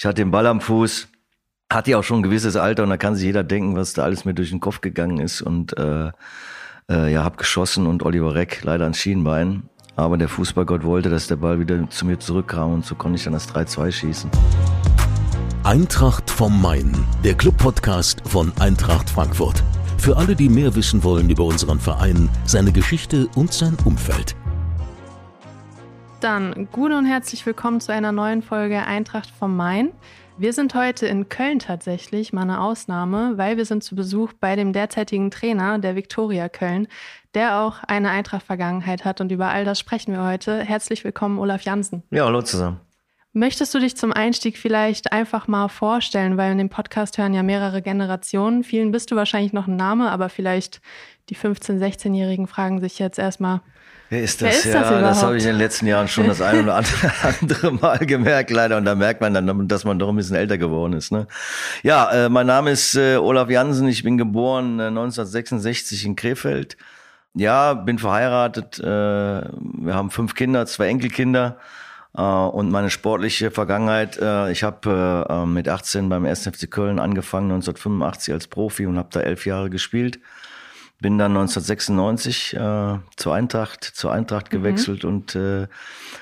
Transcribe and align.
Ich 0.00 0.06
hatte 0.06 0.14
den 0.14 0.30
Ball 0.30 0.46
am 0.46 0.62
Fuß, 0.62 1.08
hatte 1.70 1.90
ja 1.90 1.98
auch 1.98 2.02
schon 2.02 2.20
ein 2.20 2.22
gewisses 2.22 2.56
Alter 2.56 2.84
und 2.84 2.88
da 2.88 2.96
kann 2.96 3.16
sich 3.16 3.26
jeder 3.26 3.44
denken, 3.44 3.76
was 3.76 3.92
da 3.92 4.02
alles 4.02 4.24
mir 4.24 4.32
durch 4.32 4.48
den 4.48 4.58
Kopf 4.58 4.80
gegangen 4.80 5.18
ist 5.18 5.42
und 5.42 5.76
äh, 5.76 6.10
äh, 6.90 7.12
ja, 7.12 7.22
hab 7.22 7.36
geschossen 7.36 7.86
und 7.86 8.02
Oliver 8.02 8.34
Reck 8.34 8.62
leider 8.64 8.84
ans 8.84 8.96
Schienbein. 8.96 9.64
Aber 9.96 10.16
der 10.16 10.30
Fußballgott 10.30 10.84
wollte, 10.84 11.10
dass 11.10 11.26
der 11.26 11.36
Ball 11.36 11.60
wieder 11.60 11.86
zu 11.90 12.06
mir 12.06 12.18
zurückkam 12.18 12.72
und 12.72 12.86
so 12.86 12.94
konnte 12.94 13.18
ich 13.18 13.24
dann 13.24 13.34
das 13.34 13.50
3-2 13.50 13.92
schießen. 13.92 14.30
Eintracht 15.64 16.30
vom 16.30 16.62
Main, 16.62 17.06
der 17.22 17.34
Club-Podcast 17.34 18.22
von 18.26 18.54
Eintracht 18.58 19.10
Frankfurt. 19.10 19.62
Für 19.98 20.16
alle, 20.16 20.34
die 20.34 20.48
mehr 20.48 20.74
wissen 20.76 21.04
wollen 21.04 21.28
über 21.28 21.44
unseren 21.44 21.78
Verein, 21.78 22.30
seine 22.46 22.72
Geschichte 22.72 23.28
und 23.34 23.52
sein 23.52 23.76
Umfeld. 23.84 24.34
Dann 26.20 26.68
gut 26.70 26.92
und 26.92 27.06
herzlich 27.06 27.46
willkommen 27.46 27.80
zu 27.80 27.92
einer 27.92 28.12
neuen 28.12 28.42
Folge 28.42 28.84
Eintracht 28.84 29.30
vom 29.30 29.56
Main. 29.56 29.90
Wir 30.36 30.52
sind 30.52 30.74
heute 30.74 31.06
in 31.06 31.30
Köln 31.30 31.60
tatsächlich, 31.60 32.34
mal 32.34 32.42
eine 32.42 32.60
Ausnahme, 32.60 33.38
weil 33.38 33.56
wir 33.56 33.64
sind 33.64 33.82
zu 33.82 33.94
Besuch 33.94 34.34
bei 34.34 34.54
dem 34.54 34.74
derzeitigen 34.74 35.30
Trainer 35.30 35.78
der 35.78 35.96
Viktoria 35.96 36.50
Köln, 36.50 36.88
der 37.32 37.60
auch 37.60 37.82
eine 37.84 38.10
Eintracht-Vergangenheit 38.10 39.06
hat 39.06 39.22
und 39.22 39.32
über 39.32 39.48
all 39.48 39.64
das 39.64 39.78
sprechen 39.78 40.12
wir 40.12 40.22
heute. 40.22 40.62
Herzlich 40.62 41.04
willkommen, 41.04 41.38
Olaf 41.38 41.62
Jansen. 41.62 42.02
Ja, 42.10 42.26
hallo 42.26 42.42
zusammen. 42.42 42.80
Möchtest 43.32 43.74
du 43.74 43.78
dich 43.78 43.96
zum 43.96 44.12
Einstieg 44.12 44.58
vielleicht 44.58 45.12
einfach 45.12 45.48
mal 45.48 45.68
vorstellen, 45.68 46.36
weil 46.36 46.52
in 46.52 46.58
dem 46.58 46.68
Podcast 46.68 47.16
hören 47.16 47.32
ja 47.32 47.42
mehrere 47.42 47.80
Generationen. 47.80 48.62
Vielen 48.62 48.92
bist 48.92 49.10
du 49.10 49.16
wahrscheinlich 49.16 49.54
noch 49.54 49.68
ein 49.68 49.76
Name, 49.76 50.10
aber 50.10 50.28
vielleicht 50.28 50.82
die 51.30 51.36
15-, 51.36 51.78
16-Jährigen 51.78 52.46
fragen 52.46 52.80
sich 52.80 52.98
jetzt 52.98 53.18
erstmal, 53.18 53.62
Wer 54.10 54.24
ist 54.24 54.42
das? 54.42 54.64
Wer 54.64 54.80
ist 54.80 54.90
ja, 54.90 55.00
das, 55.00 55.22
habe 55.22 55.36
ich 55.36 55.44
in 55.44 55.50
den 55.50 55.58
letzten 55.58 55.86
Jahren 55.86 56.08
schon 56.08 56.26
das 56.26 56.42
ein 56.42 56.64
oder 56.64 56.82
andere 57.40 57.70
Mal 57.70 57.98
gemerkt, 57.98 58.50
leider. 58.50 58.76
Und 58.76 58.84
da 58.84 58.96
merkt 58.96 59.20
man 59.20 59.32
dann, 59.32 59.68
dass 59.68 59.84
man 59.84 60.00
doch 60.00 60.08
ein 60.08 60.16
bisschen 60.16 60.34
älter 60.34 60.58
geworden 60.58 60.94
ist. 60.94 61.12
Ne? 61.12 61.28
Ja, 61.84 62.10
äh, 62.10 62.28
mein 62.28 62.48
Name 62.48 62.72
ist 62.72 62.96
äh, 62.96 63.18
Olaf 63.18 63.48
Jansen. 63.48 63.86
Ich 63.86 64.02
bin 64.02 64.18
geboren 64.18 64.80
äh, 64.80 64.86
1966 64.86 66.04
in 66.04 66.16
Krefeld. 66.16 66.76
Ja, 67.34 67.74
bin 67.74 68.00
verheiratet. 68.00 68.80
Äh, 68.80 68.82
wir 68.82 69.94
haben 69.94 70.10
fünf 70.10 70.34
Kinder, 70.34 70.66
zwei 70.66 70.88
Enkelkinder. 70.88 71.58
Äh, 72.16 72.20
und 72.20 72.72
meine 72.72 72.90
sportliche 72.90 73.52
Vergangenheit, 73.52 74.18
äh, 74.18 74.50
ich 74.50 74.64
habe 74.64 75.46
mit 75.46 75.68
18 75.68 76.08
beim 76.08 76.26
1. 76.26 76.48
FC 76.48 76.68
Köln 76.68 76.98
angefangen, 76.98 77.52
1985 77.52 78.34
als 78.34 78.48
Profi 78.48 78.86
und 78.86 78.98
habe 78.98 79.10
da 79.12 79.20
elf 79.20 79.46
Jahre 79.46 79.70
gespielt. 79.70 80.18
Bin 81.00 81.16
dann 81.16 81.32
1996 81.32 82.54
äh, 82.54 82.98
zur 83.16 83.34
Eintracht, 83.34 83.84
zur 83.84 84.12
Eintracht 84.12 84.52
mhm. 84.52 84.56
gewechselt 84.56 85.04
und 85.04 85.34
äh, 85.34 85.66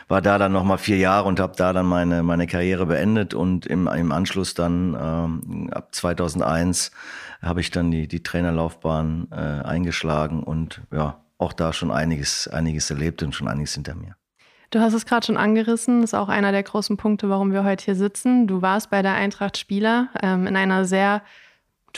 war 0.06 0.22
da 0.22 0.38
dann 0.38 0.52
nochmal 0.52 0.78
vier 0.78 0.98
Jahre 0.98 1.26
und 1.26 1.40
habe 1.40 1.54
da 1.56 1.72
dann 1.72 1.86
meine 1.86 2.22
meine 2.22 2.46
Karriere 2.46 2.86
beendet 2.86 3.34
und 3.34 3.66
im, 3.66 3.88
im 3.88 4.12
Anschluss 4.12 4.54
dann 4.54 4.96
ähm, 5.00 5.70
ab 5.72 5.94
2001 5.94 6.92
habe 7.42 7.60
ich 7.60 7.70
dann 7.70 7.90
die 7.90 8.06
die 8.06 8.22
Trainerlaufbahn 8.22 9.28
äh, 9.32 9.34
eingeschlagen 9.34 10.42
und 10.44 10.82
ja 10.92 11.20
auch 11.38 11.52
da 11.52 11.72
schon 11.72 11.90
einiges 11.90 12.46
einiges 12.46 12.90
erlebt 12.90 13.22
und 13.22 13.34
schon 13.34 13.48
einiges 13.48 13.74
hinter 13.74 13.96
mir. 13.96 14.16
Du 14.70 14.80
hast 14.80 14.92
es 14.92 15.06
gerade 15.06 15.24
schon 15.24 15.38
angerissen, 15.38 16.02
das 16.02 16.10
ist 16.10 16.18
auch 16.18 16.28
einer 16.28 16.52
der 16.52 16.62
großen 16.62 16.98
Punkte, 16.98 17.30
warum 17.30 17.52
wir 17.52 17.64
heute 17.64 17.86
hier 17.86 17.94
sitzen. 17.94 18.46
Du 18.46 18.60
warst 18.60 18.90
bei 18.90 19.00
der 19.00 19.14
Eintracht 19.14 19.56
Spieler 19.56 20.08
ähm, 20.22 20.46
in 20.46 20.56
einer 20.56 20.84
sehr 20.84 21.22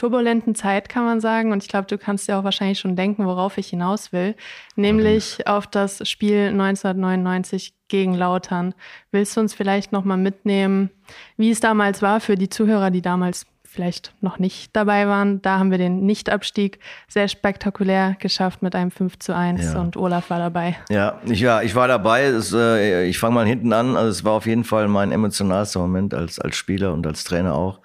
turbulenten 0.00 0.54
Zeit, 0.54 0.88
kann 0.88 1.04
man 1.04 1.20
sagen. 1.20 1.52
Und 1.52 1.62
ich 1.62 1.68
glaube, 1.68 1.86
du 1.86 1.98
kannst 1.98 2.26
dir 2.26 2.38
auch 2.38 2.44
wahrscheinlich 2.44 2.78
schon 2.78 2.96
denken, 2.96 3.26
worauf 3.26 3.58
ich 3.58 3.68
hinaus 3.68 4.12
will, 4.12 4.34
nämlich 4.74 5.38
mhm. 5.38 5.52
auf 5.52 5.66
das 5.66 6.08
Spiel 6.08 6.48
1999 6.48 7.74
gegen 7.88 8.14
Lautern. 8.14 8.74
Willst 9.10 9.36
du 9.36 9.40
uns 9.40 9.52
vielleicht 9.52 9.92
nochmal 9.92 10.16
mitnehmen, 10.16 10.90
wie 11.36 11.50
es 11.50 11.60
damals 11.60 12.00
war 12.00 12.20
für 12.20 12.36
die 12.36 12.48
Zuhörer, 12.48 12.90
die 12.90 13.02
damals 13.02 13.46
vielleicht 13.64 14.12
noch 14.20 14.40
nicht 14.40 14.74
dabei 14.74 15.06
waren. 15.06 15.42
Da 15.42 15.60
haben 15.60 15.70
wir 15.70 15.78
den 15.78 16.04
Nichtabstieg 16.04 16.80
sehr 17.06 17.28
spektakulär 17.28 18.16
geschafft 18.18 18.62
mit 18.62 18.74
einem 18.74 18.90
5 18.90 19.20
zu 19.20 19.34
1 19.34 19.62
ja. 19.62 19.80
und 19.80 19.96
Olaf 19.96 20.28
war 20.28 20.38
dabei. 20.38 20.76
Ja, 20.88 21.20
ich, 21.24 21.40
ja, 21.40 21.62
ich 21.62 21.76
war 21.76 21.86
dabei. 21.86 22.24
Es, 22.24 22.52
äh, 22.52 23.04
ich 23.06 23.18
fange 23.18 23.34
mal 23.36 23.46
hinten 23.46 23.72
an. 23.72 23.96
Also 23.96 24.08
es 24.08 24.24
war 24.24 24.32
auf 24.32 24.46
jeden 24.46 24.64
Fall 24.64 24.88
mein 24.88 25.12
emotionalster 25.12 25.78
Moment 25.78 26.14
als, 26.14 26.40
als 26.40 26.56
Spieler 26.56 26.92
und 26.92 27.06
als 27.06 27.22
Trainer 27.22 27.54
auch. 27.54 27.80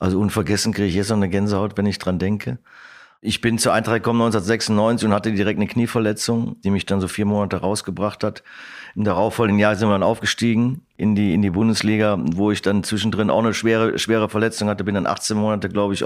Also 0.00 0.18
unvergessen 0.18 0.72
kriege 0.72 0.88
ich 0.88 0.94
jetzt 0.94 1.10
noch 1.10 1.16
eine 1.16 1.28
Gänsehaut, 1.28 1.76
wenn 1.76 1.86
ich 1.86 1.98
dran 1.98 2.18
denke. 2.18 2.58
Ich 3.22 3.42
bin 3.42 3.58
zur 3.58 3.74
Eintracht 3.74 3.96
gekommen 3.96 4.22
1996 4.22 5.06
und 5.06 5.14
hatte 5.14 5.30
direkt 5.32 5.58
eine 5.58 5.66
Knieverletzung, 5.66 6.56
die 6.62 6.70
mich 6.70 6.86
dann 6.86 7.02
so 7.02 7.06
vier 7.06 7.26
Monate 7.26 7.58
rausgebracht 7.58 8.24
hat. 8.24 8.42
Im 8.96 9.04
darauffolgenden 9.04 9.60
Jahr 9.60 9.76
sind 9.76 9.88
wir 9.88 9.92
dann 9.92 10.02
aufgestiegen 10.02 10.86
in 10.96 11.14
die, 11.14 11.34
in 11.34 11.42
die 11.42 11.50
Bundesliga, 11.50 12.18
wo 12.18 12.50
ich 12.50 12.62
dann 12.62 12.82
zwischendrin 12.82 13.28
auch 13.28 13.40
eine 13.40 13.52
schwere, 13.52 13.98
schwere 13.98 14.30
Verletzung 14.30 14.68
hatte, 14.68 14.84
bin 14.84 14.94
dann 14.94 15.06
18 15.06 15.36
Monate, 15.36 15.68
glaube 15.68 15.92
ich, 15.92 16.02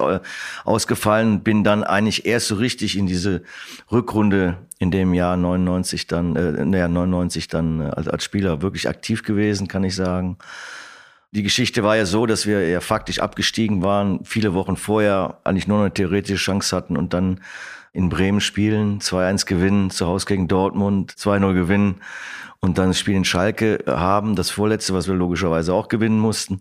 ausgefallen, 0.65 1.45
bin 1.45 1.63
dann 1.63 1.85
eigentlich 1.85 2.27
erst 2.27 2.49
so 2.49 2.57
richtig 2.57 2.99
in 2.99 3.07
diese 3.07 3.43
Rückrunde 3.93 4.59
in 4.81 4.91
dem 4.91 5.15
Jahr 5.15 5.37
99 5.37 6.09
dann, 6.09 6.35
äh, 6.35 6.65
naja, 6.65 6.89
99 6.89 7.47
dann 7.47 7.81
äh, 7.81 7.85
als, 7.85 8.09
als 8.09 8.25
Spieler 8.25 8.61
wirklich 8.61 8.89
aktiv 8.89 9.23
gewesen, 9.23 9.69
kann 9.69 9.85
ich 9.85 9.95
sagen. 9.95 10.37
Die 11.35 11.43
Geschichte 11.43 11.83
war 11.83 11.97
ja 11.97 12.07
so, 12.07 12.27
dass 12.27 12.47
wir 12.47 12.69
ja 12.69 12.81
faktisch 12.81 13.19
abgestiegen 13.19 13.83
waren, 13.83 14.21
viele 14.25 14.55
Wochen 14.55 14.77
vorher 14.77 15.39
eigentlich 15.43 15.67
nur 15.67 15.81
eine 15.81 15.93
theoretische 15.93 16.37
Chance 16.37 16.77
hatten 16.77 16.97
und 16.97 17.13
dann 17.13 17.41
in 17.93 18.09
Bremen 18.09 18.41
spielen, 18.41 19.01
2-1 19.01 19.45
gewinnen, 19.45 19.91
zu 19.91 20.07
Hause 20.07 20.27
gegen 20.27 20.47
Dortmund, 20.47 21.13
2-0 21.13 21.55
gewinnen 21.55 21.97
und 22.61 22.79
dann 22.79 22.89
das 22.89 23.01
Spiel 23.01 23.17
in 23.17 23.25
Schalke 23.25 23.83
haben, 23.89 24.37
das 24.37 24.51
vorletzte, 24.51 24.95
was 24.95 25.09
wir 25.09 25.17
logischerweise 25.17 25.75
auch 25.75 25.89
gewinnen 25.89 26.21
mussten 26.21 26.61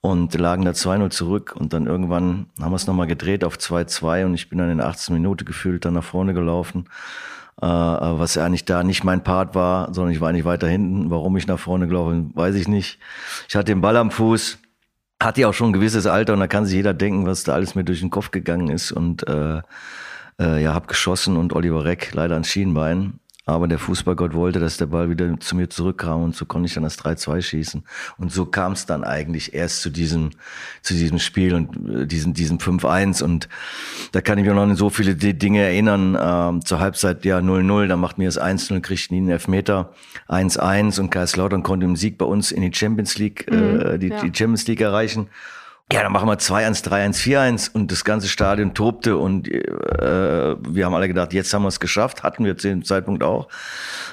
und 0.00 0.32
lagen 0.34 0.64
da 0.64 0.70
2-0 0.70 1.10
zurück 1.10 1.54
und 1.54 1.74
dann 1.74 1.86
irgendwann 1.86 2.46
haben 2.58 2.72
wir 2.72 2.76
es 2.76 2.86
nochmal 2.86 3.06
gedreht 3.06 3.44
auf 3.44 3.58
2-2 3.58 4.24
und 4.24 4.34
ich 4.34 4.48
bin 4.48 4.58
dann 4.58 4.70
in 4.70 4.80
18 4.80 5.14
Minuten 5.14 5.44
gefühlt 5.44 5.84
dann 5.84 5.92
nach 5.92 6.04
vorne 6.04 6.32
gelaufen 6.32 6.88
äh, 7.60 7.66
was 7.66 8.36
eigentlich 8.36 8.64
da 8.64 8.82
nicht 8.82 9.04
mein 9.04 9.24
Part 9.24 9.54
war, 9.54 9.92
sondern 9.94 10.12
ich 10.12 10.20
war 10.20 10.28
eigentlich 10.28 10.44
weiter 10.44 10.68
hinten. 10.68 11.10
Warum 11.10 11.36
ich 11.36 11.46
nach 11.46 11.58
vorne 11.58 11.86
gelaufen 11.86 12.30
weiß 12.34 12.54
ich 12.54 12.68
nicht. 12.68 12.98
Ich 13.48 13.56
hatte 13.56 13.66
den 13.66 13.80
Ball 13.80 13.96
am 13.96 14.10
Fuß, 14.10 14.58
hatte 15.22 15.40
ja 15.40 15.48
auch 15.48 15.54
schon 15.54 15.70
ein 15.70 15.72
gewisses 15.72 16.06
Alter 16.06 16.34
und 16.34 16.40
da 16.40 16.46
kann 16.46 16.66
sich 16.66 16.74
jeder 16.74 16.94
denken, 16.94 17.26
was 17.26 17.44
da 17.44 17.54
alles 17.54 17.74
mir 17.74 17.84
durch 17.84 18.00
den 18.00 18.10
Kopf 18.10 18.30
gegangen 18.30 18.68
ist 18.68 18.92
und 18.92 19.26
äh, 19.26 19.62
äh, 20.38 20.62
ja, 20.62 20.74
hab 20.74 20.88
geschossen 20.88 21.36
und 21.36 21.52
Oliver 21.54 21.84
Reck 21.84 22.12
leider 22.12 22.34
ans 22.34 22.48
Schienbein. 22.48 23.20
Aber 23.48 23.68
der 23.68 23.78
Fußballgott 23.78 24.34
wollte, 24.34 24.58
dass 24.58 24.76
der 24.76 24.86
Ball 24.86 25.08
wieder 25.08 25.38
zu 25.38 25.54
mir 25.54 25.70
zurückkam 25.70 26.24
und 26.24 26.34
so 26.34 26.46
konnte 26.46 26.66
ich 26.66 26.74
dann 26.74 26.82
das 26.82 26.98
3-2 26.98 27.42
schießen. 27.42 27.84
Und 28.18 28.32
so 28.32 28.44
kam 28.44 28.72
es 28.72 28.86
dann 28.86 29.04
eigentlich 29.04 29.54
erst 29.54 29.82
zu 29.82 29.90
diesem, 29.90 30.30
zu 30.82 30.94
diesem 30.94 31.20
Spiel 31.20 31.54
und 31.54 31.76
äh, 31.88 32.06
diesem, 32.06 32.34
diesem 32.34 32.58
5-1. 32.58 33.22
Und 33.22 33.48
da 34.10 34.20
kann 34.20 34.38
ich 34.38 34.44
mich 34.44 34.52
noch 34.52 34.62
an 34.62 34.74
so 34.74 34.90
viele 34.90 35.14
Dinge 35.14 35.60
erinnern. 35.60 36.18
Ähm, 36.20 36.64
zur 36.64 36.80
Halbzeit 36.80 37.24
ja 37.24 37.38
0-0, 37.38 37.86
dann 37.86 38.00
macht 38.00 38.18
mir 38.18 38.26
das 38.26 38.40
1-0, 38.40 38.80
kriegt 38.80 39.12
ihn 39.12 39.28
Elfmeter 39.28 39.92
1-1 40.28 40.98
und 40.98 41.10
Kaiserslautern 41.10 41.62
konnte 41.62 41.86
im 41.86 41.94
Sieg 41.94 42.18
bei 42.18 42.26
uns 42.26 42.50
in 42.50 42.62
die 42.62 42.74
Champions 42.74 43.16
League, 43.16 43.48
mhm, 43.48 43.80
äh, 43.80 43.98
die, 44.00 44.08
ja. 44.08 44.22
die 44.22 44.36
Champions 44.36 44.66
League 44.66 44.80
erreichen. 44.80 45.28
Ja, 45.92 46.02
dann 46.02 46.10
machen 46.10 46.28
wir 46.28 46.36
2-1, 46.36 46.82
3-1, 46.84 47.14
4-1 47.14 47.70
und 47.72 47.92
das 47.92 48.04
ganze 48.04 48.26
Stadion 48.26 48.74
tobte 48.74 49.16
und 49.16 49.46
äh, 49.46 50.56
wir 50.68 50.84
haben 50.84 50.94
alle 50.94 51.06
gedacht, 51.06 51.32
jetzt 51.32 51.54
haben 51.54 51.62
wir 51.62 51.68
es 51.68 51.78
geschafft, 51.78 52.24
hatten 52.24 52.44
wir 52.44 52.58
zu 52.58 52.66
dem 52.66 52.84
Zeitpunkt 52.84 53.22
auch. 53.22 53.46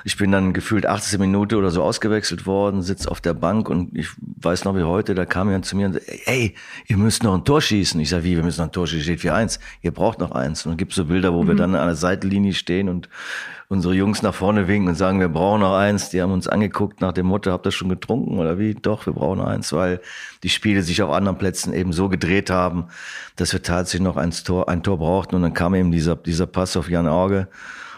Ich 0.03 0.16
bin 0.16 0.31
dann 0.31 0.53
gefühlt 0.53 0.85
18 0.85 1.19
Minuten 1.19 1.56
oder 1.56 1.72
so 1.72 1.81
ausgewechselt 1.81 2.45
worden, 2.45 2.83
sitze 2.83 3.09
auf 3.09 3.22
der 3.22 3.33
Bank 3.33 3.69
und 3.69 3.97
ich 3.97 4.09
weiß 4.19 4.66
noch 4.66 4.75
wie 4.75 4.83
heute, 4.83 5.16
da 5.16 5.25
kam 5.25 5.47
jemand 5.47 5.66
zu 5.66 5.75
mir 5.75 5.88
und 5.88 5.94
sagte, 5.94 6.12
ey, 6.28 6.53
ihr 6.85 6.97
müsst 6.97 7.23
noch 7.23 7.33
ein 7.33 7.44
Tor 7.44 7.59
schießen. 7.59 8.00
Ich 8.01 8.09
sage, 8.09 8.23
wie, 8.23 8.35
wir 8.35 8.44
müssen 8.44 8.62
noch 8.62 8.67
ein 8.67 8.72
Tor 8.72 8.85
schießen, 8.85 9.17
steht 9.17 9.22
4-1, 9.22 9.59
ihr 9.81 9.91
braucht 9.91 10.19
noch 10.19 10.31
eins. 10.31 10.67
Und 10.67 10.73
dann 10.73 10.78
gibt 10.78 10.94
so 10.94 11.06
Bilder, 11.06 11.33
wo 11.33 11.41
mhm. 11.41 11.47
wir 11.47 11.56
dann 11.56 11.73
an 11.73 11.88
der 11.88 11.95
Seitenlinie 11.95 12.53
stehen 12.53 12.88
und 12.88 13.09
unsere 13.69 13.94
Jungs 13.94 14.22
nach 14.22 14.34
vorne 14.34 14.68
winken 14.68 14.90
und 14.90 14.96
sagen, 14.96 15.19
wir 15.19 15.29
brauchen 15.29 15.62
noch 15.62 15.75
eins. 15.75 16.09
Die 16.09 16.22
haben 16.22 16.31
uns 16.31 16.47
angeguckt 16.47 17.01
nach 17.01 17.13
dem 17.13 17.25
Motto, 17.25 17.51
habt 17.51 17.66
ihr 17.66 17.72
schon 17.72 17.90
getrunken 17.90 18.38
oder 18.38 18.59
wie? 18.59 18.75
Doch, 18.75 19.06
wir 19.06 19.13
brauchen 19.13 19.40
noch 19.40 19.47
eins, 19.47 19.74
weil 19.74 20.01
die 20.44 20.50
Spiele 20.50 20.84
sich 20.84 21.01
auf 21.01 21.12
anderen 21.12 21.38
Plätzen 21.38 21.74
eben 21.74 21.94
so 21.94 22.10
gedreht 22.10 22.50
haben, 22.50 22.88
dass 23.36 23.54
wir 23.54 23.62
tatsächlich 23.62 24.04
noch 24.04 24.18
ein 24.18 24.31
Tor, 24.31 24.69
ein 24.69 24.83
Tor 24.83 24.98
brauchten. 24.98 25.36
Und 25.36 25.42
dann 25.42 25.54
kam 25.54 25.75
eben 25.75 25.92
dieser, 25.92 26.15
dieser 26.15 26.48
Pass 26.48 26.77
auf 26.77 26.89
Jan 26.89 27.07
Auge. 27.07 27.48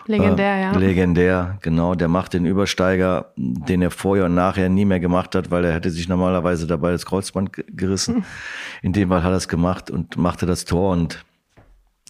Legendär, 0.08 0.56
äh, 0.56 0.62
ja. 0.62 0.72
Legendär, 0.78 1.58
genau. 1.62 1.96
Der 1.96 2.08
macht 2.08 2.34
den 2.34 2.46
Übersteiger, 2.46 3.32
den 3.36 3.82
er 3.82 3.92
vorher 3.92 4.26
und 4.26 4.36
nachher 4.36 4.70
nie 4.70 4.86
mehr 4.86 5.00
gemacht 5.00 5.34
hat, 5.34 5.50
weil 5.50 5.66
er 5.66 5.74
hätte 5.74 5.90
sich 5.90 6.08
normalerweise 6.08 6.68
dabei 6.68 6.92
das 6.92 7.06
Kreuzband 7.06 7.52
gerissen. 7.76 8.24
In 8.84 8.94
dem 8.94 9.10
Fall 9.10 9.24
hat 9.24 9.32
er 9.32 9.38
es 9.38 9.48
gemacht 9.48 9.90
und 9.90 10.18
machte 10.18 10.46
das 10.46 10.66
Tor 10.66 10.92
und 10.92 11.26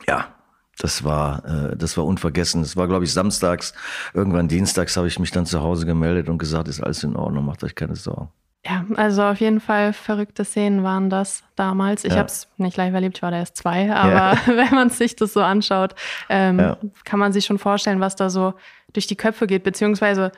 ja, 0.08 0.35
das 0.80 1.04
war, 1.04 1.44
äh, 1.46 1.78
das 1.78 1.98
war 1.98 2.06
unvergessen. 2.06 2.62
Das 2.62 2.76
war, 2.76 2.88
glaube 2.88 3.06
ich, 3.06 3.14
samstags. 3.14 3.74
Irgendwann 4.14 4.48
dienstags 4.48 4.98
habe 4.98 5.08
ich 5.08 5.20
mich 5.20 5.32
dann 5.32 5.46
zu 5.46 5.62
Hause 5.62 5.86
gemeldet 5.86 6.30
und 6.30 6.38
gesagt, 6.38 6.68
ist 6.68 6.82
alles 6.82 7.04
in 7.04 7.16
Ordnung, 7.16 7.46
macht 7.46 7.64
euch 7.64 7.76
keine 7.76 7.96
Sorgen. 7.96 8.30
Ja, 8.66 8.84
also 8.96 9.22
auf 9.22 9.40
jeden 9.40 9.60
Fall 9.60 9.94
verrückte 9.94 10.44
Szenen 10.44 10.84
waren 10.84 11.12
das 11.12 11.44
damals. 11.56 12.04
Ich 12.04 12.14
ja. 12.14 12.18
habe 12.18 12.28
es 12.28 12.48
nicht 12.58 12.78
live 12.78 12.94
erlebt, 12.96 13.18
ich 13.18 13.22
war 13.22 13.30
da 13.30 13.38
erst 13.38 13.58
zwei, 13.58 13.94
aber 13.94 14.12
ja. 14.12 14.38
wenn 14.48 14.74
man 14.74 14.90
sich 14.90 15.16
das 15.16 15.34
so 15.34 15.42
anschaut, 15.42 15.94
ähm, 16.30 16.60
ja. 16.60 16.78
kann 17.04 17.20
man 17.20 17.32
sich 17.32 17.46
schon 17.46 17.60
vorstellen, 17.60 18.00
was 18.00 18.16
da 18.16 18.32
so 18.32 18.56
durch 18.92 19.06
die 19.06 19.16
Köpfe 19.16 19.46
geht, 19.46 19.64
beziehungsweise 19.64 20.32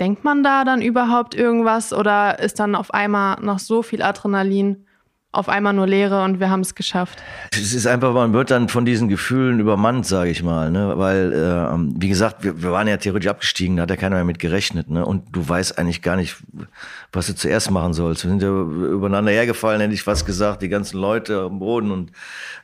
Denkt 0.00 0.24
man 0.24 0.42
da 0.42 0.64
dann 0.64 0.82
überhaupt 0.82 1.34
irgendwas 1.34 1.92
oder 1.92 2.38
ist 2.38 2.58
dann 2.58 2.74
auf 2.74 2.92
einmal 2.94 3.40
noch 3.40 3.58
so 3.58 3.82
viel 3.82 4.02
Adrenalin 4.02 4.86
auf 5.32 5.48
einmal 5.48 5.72
nur 5.72 5.86
Leere 5.86 6.22
und 6.24 6.40
wir 6.40 6.50
haben 6.50 6.60
es 6.60 6.74
geschafft. 6.74 7.22
Es 7.52 7.72
ist 7.72 7.86
einfach, 7.86 8.12
man 8.12 8.34
wird 8.34 8.50
dann 8.50 8.68
von 8.68 8.84
diesen 8.84 9.08
Gefühlen 9.08 9.60
übermannt, 9.60 10.06
sage 10.06 10.28
ich 10.30 10.42
mal, 10.42 10.70
ne? 10.70 10.92
weil, 10.96 11.32
äh, 11.32 12.00
wie 12.00 12.10
gesagt, 12.10 12.44
wir, 12.44 12.62
wir 12.62 12.70
waren 12.70 12.86
ja 12.86 12.98
theoretisch 12.98 13.30
abgestiegen, 13.30 13.76
da 13.76 13.84
hat 13.84 13.90
ja 13.90 13.96
keiner 13.96 14.16
mehr 14.16 14.26
mit 14.26 14.38
gerechnet. 14.38 14.90
Ne? 14.90 15.06
Und 15.06 15.34
du 15.34 15.48
weißt 15.48 15.78
eigentlich 15.78 16.02
gar 16.02 16.16
nicht, 16.16 16.36
was 17.12 17.28
du 17.28 17.34
zuerst 17.34 17.70
machen 17.70 17.94
sollst. 17.94 18.24
Wir 18.24 18.30
sind 18.30 18.42
ja 18.42 18.50
übereinander 18.50 19.32
hergefallen, 19.32 19.80
hätte 19.80 19.94
ich 19.94 20.02
fast 20.02 20.26
gesagt, 20.26 20.60
die 20.60 20.68
ganzen 20.68 20.98
Leute 20.98 21.40
am 21.40 21.58
Boden. 21.58 21.90
Und 21.90 22.12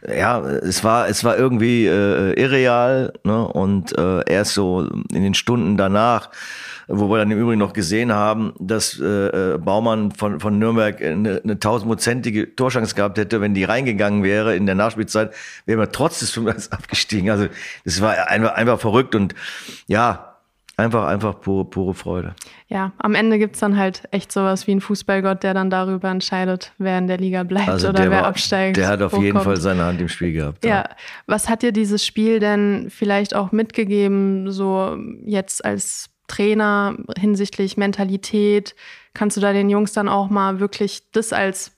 ja, 0.06 0.40
es 0.40 0.84
war, 0.84 1.08
es 1.08 1.24
war 1.24 1.38
irgendwie 1.38 1.86
äh, 1.86 2.34
irreal. 2.34 3.14
Ne? 3.24 3.48
Und 3.48 3.96
äh, 3.96 4.30
erst 4.30 4.52
so 4.52 4.86
in 5.10 5.22
den 5.22 5.34
Stunden 5.34 5.78
danach, 5.78 6.28
wo 6.88 7.10
wir 7.10 7.18
dann 7.18 7.30
im 7.30 7.38
Übrigen 7.38 7.58
noch 7.58 7.74
gesehen 7.74 8.12
haben, 8.12 8.54
dass 8.58 8.98
äh, 8.98 9.04
äh 9.54 9.58
Baumann 9.58 10.10
von, 10.10 10.40
von 10.40 10.58
Nürnberg 10.58 11.00
eine, 11.02 11.40
eine 11.44 11.58
tausendprozentige 11.60 12.56
Torchance 12.56 12.94
gehabt 12.94 13.18
hätte, 13.18 13.40
wenn 13.40 13.54
die 13.54 13.64
reingegangen 13.64 14.22
wäre 14.22 14.56
in 14.56 14.66
der 14.66 14.74
Nachspielzeit, 14.74 15.34
wären 15.66 15.78
wir 15.78 15.92
trotz 15.92 16.20
des 16.20 16.30
5 16.30 16.68
abgestiegen. 16.70 17.30
Also 17.30 17.46
das 17.84 18.00
war 18.00 18.28
einfach, 18.28 18.54
einfach 18.54 18.80
verrückt 18.80 19.14
und 19.14 19.34
ja, 19.86 20.36
einfach, 20.78 21.06
einfach 21.06 21.40
pure, 21.40 21.66
pure 21.66 21.92
Freude. 21.92 22.34
Ja, 22.68 22.92
am 22.98 23.14
Ende 23.14 23.38
gibt's 23.38 23.58
dann 23.58 23.76
halt 23.76 24.04
echt 24.10 24.32
sowas 24.32 24.66
wie 24.66 24.70
einen 24.70 24.80
Fußballgott, 24.80 25.42
der 25.42 25.52
dann 25.52 25.68
darüber 25.68 26.08
entscheidet, 26.08 26.72
wer 26.78 26.96
in 26.98 27.06
der 27.06 27.18
Liga 27.18 27.42
bleibt 27.42 27.68
also 27.68 27.88
oder 27.90 28.10
wer 28.10 28.22
war, 28.22 28.26
absteigt. 28.26 28.78
Der 28.78 28.88
hat 28.88 29.02
auf 29.02 29.12
jeden 29.18 29.32
kommt. 29.32 29.44
Fall 29.44 29.56
seine 29.58 29.84
Hand 29.84 30.00
im 30.00 30.08
Spiel 30.08 30.32
gehabt. 30.32 30.64
Ja. 30.64 30.70
ja, 30.70 30.88
was 31.26 31.48
hat 31.48 31.62
dir 31.62 31.72
dieses 31.72 32.06
Spiel 32.06 32.38
denn 32.38 32.88
vielleicht 32.88 33.34
auch 33.34 33.52
mitgegeben, 33.52 34.50
so 34.50 34.96
jetzt 35.26 35.64
als 35.64 36.10
Trainer 36.28 36.96
hinsichtlich 37.18 37.76
Mentalität? 37.76 38.76
Kannst 39.14 39.36
du 39.36 39.40
da 39.40 39.52
den 39.52 39.68
Jungs 39.68 39.92
dann 39.92 40.08
auch 40.08 40.30
mal 40.30 40.60
wirklich 40.60 41.10
das 41.10 41.32
als 41.32 41.72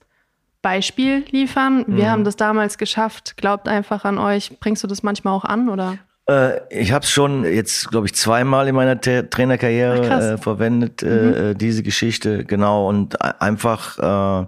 Beispiel 0.61 1.25
liefern? 1.31 1.85
Wir 1.87 2.05
mhm. 2.05 2.09
haben 2.09 2.23
das 2.23 2.35
damals 2.35 2.77
geschafft. 2.77 3.35
Glaubt 3.37 3.67
einfach 3.67 4.05
an 4.05 4.19
euch. 4.19 4.59
Bringst 4.59 4.83
du 4.83 4.87
das 4.87 5.01
manchmal 5.01 5.33
auch 5.33 5.45
an 5.45 5.69
oder? 5.69 5.97
Äh, 6.29 6.61
ich 6.69 6.91
habe 6.91 7.03
es 7.03 7.11
schon 7.11 7.43
jetzt, 7.45 7.89
glaube 7.89 8.07
ich, 8.07 8.13
zweimal 8.13 8.67
in 8.67 8.75
meiner 8.75 8.99
Tra 8.99 9.23
Trainerkarriere 9.23 10.09
Ach, 10.09 10.21
äh, 10.21 10.37
verwendet, 10.37 11.03
äh, 11.03 11.07
mhm. 11.07 11.33
äh, 11.33 11.55
diese 11.55 11.83
Geschichte, 11.83 12.45
genau. 12.45 12.87
Und 12.87 13.21
einfach 13.41 13.97
äh, 13.97 14.47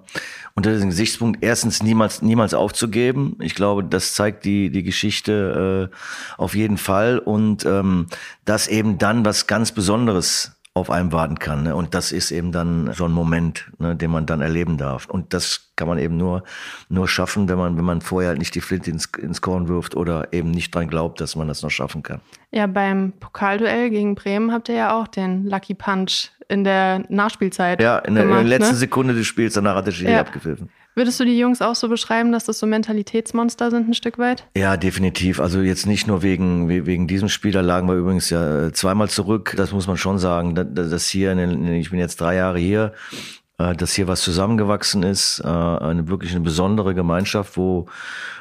unter 0.56 0.72
diesem 0.72 0.90
Gesichtspunkt 0.90 1.44
erstens 1.44 1.82
niemals, 1.82 2.22
niemals 2.22 2.54
aufzugeben. 2.54 3.38
Ich 3.42 3.56
glaube, 3.56 3.84
das 3.84 4.14
zeigt 4.14 4.46
die, 4.46 4.70
die 4.70 4.84
Geschichte 4.84 5.90
äh, 5.92 5.96
auf 6.38 6.56
jeden 6.56 6.78
Fall. 6.78 7.18
Und 7.18 7.66
ähm, 7.66 8.08
dass 8.46 8.68
eben 8.68 8.98
dann 8.98 9.26
was 9.26 9.48
ganz 9.48 9.72
Besonderes 9.72 10.52
auf 10.76 10.90
einem 10.90 11.12
warten 11.12 11.38
kann. 11.38 11.64
Ne? 11.64 11.76
Und 11.76 11.94
das 11.94 12.12
ist 12.12 12.32
eben 12.32 12.52
dann 12.52 12.92
so 12.94 13.06
ein 13.06 13.12
Moment, 13.12 13.72
ne, 13.78 13.96
den 13.96 14.10
man 14.10 14.26
dann 14.26 14.42
erleben 14.42 14.78
darf. 14.78 15.06
Und 15.06 15.34
das 15.34 15.72
kann 15.76 15.88
man 15.88 16.00
eben 16.00 16.18
nur, 16.18 16.44
nur 16.90 17.08
schaffen, 17.08 17.48
wenn 17.48 17.60
man, 17.60 17.78
wenn 17.78 17.86
man 17.86 18.02
vorher 18.02 18.30
halt 18.30 18.40
nicht 18.40 18.56
die 18.56 18.62
Flinte 18.62 18.90
ins, 18.90 19.06
ins 19.06 19.42
Korn 19.42 19.68
wirft 19.68 19.96
oder 19.96 20.34
eben 20.34 20.50
nicht 20.50 20.74
dran 20.74 20.88
glaubt, 20.88 21.22
dass 21.22 21.36
man 21.36 21.48
das 21.48 21.62
noch 21.62 21.70
schaffen 21.70 22.02
kann. 22.02 22.22
Ja, 22.52 22.66
beim 22.66 23.14
Pokalduell 23.20 23.92
gegen 23.92 24.16
Bremen 24.16 24.52
habt 24.52 24.68
ihr 24.68 24.76
ja 24.76 25.00
auch 25.00 25.08
den 25.08 25.48
Lucky 25.48 25.76
Punch 25.76 26.32
in 26.48 26.64
der 26.64 27.04
Nachspielzeit. 27.08 27.80
Ja, 27.80 28.00
in 28.00 28.16
der, 28.16 28.24
gemacht, 28.24 28.42
in 28.42 28.50
der 28.50 28.58
letzten 28.58 28.74
ne? 28.74 28.80
Sekunde 28.80 29.14
des 29.14 29.28
Spiels, 29.28 29.54
danach 29.54 29.76
hat 29.76 29.86
der 29.86 29.92
Schiri 29.92 30.14
ja. 30.14 30.22
abgepfiffen. 30.22 30.70
Würdest 30.96 31.20
du 31.20 31.26
die 31.26 31.38
Jungs 31.38 31.62
auch 31.62 31.76
so 31.76 31.90
beschreiben, 31.90 32.32
dass 32.32 32.46
das 32.46 32.60
so 32.60 32.68
Mentalitätsmonster 32.68 33.72
sind 33.72 33.90
ein 33.90 33.94
Stück 33.94 34.20
weit? 34.20 34.46
Ja, 34.56 34.78
definitiv. 34.78 35.40
Also 35.40 35.62
jetzt 35.62 35.88
nicht 35.88 36.08
nur 36.08 36.22
wegen, 36.22 36.70
wegen 36.70 37.08
diesem 37.08 37.30
Spiel, 37.30 37.52
da 37.52 37.62
lagen 37.62 37.88
wir 37.88 37.96
übrigens 37.96 38.30
ja 38.30 38.72
zweimal 38.72 39.10
zurück. 39.10 39.56
Das 39.58 39.72
muss 39.72 39.88
man 39.88 39.98
schon 39.98 40.20
sagen. 40.20 40.54
Das 40.54 41.08
hier, 41.08 41.36
ich 41.38 41.90
bin 41.90 42.00
jetzt 42.00 42.22
drei 42.22 42.36
Jahre 42.36 42.60
hier, 42.60 42.94
äh, 42.94 43.43
dass 43.58 43.94
hier 43.94 44.08
was 44.08 44.22
zusammengewachsen 44.22 45.04
ist, 45.04 45.42
äh, 45.44 45.48
eine 45.48 46.08
wirklich 46.08 46.32
eine 46.32 46.42
besondere 46.42 46.94
Gemeinschaft, 46.94 47.58
wo 47.58 47.88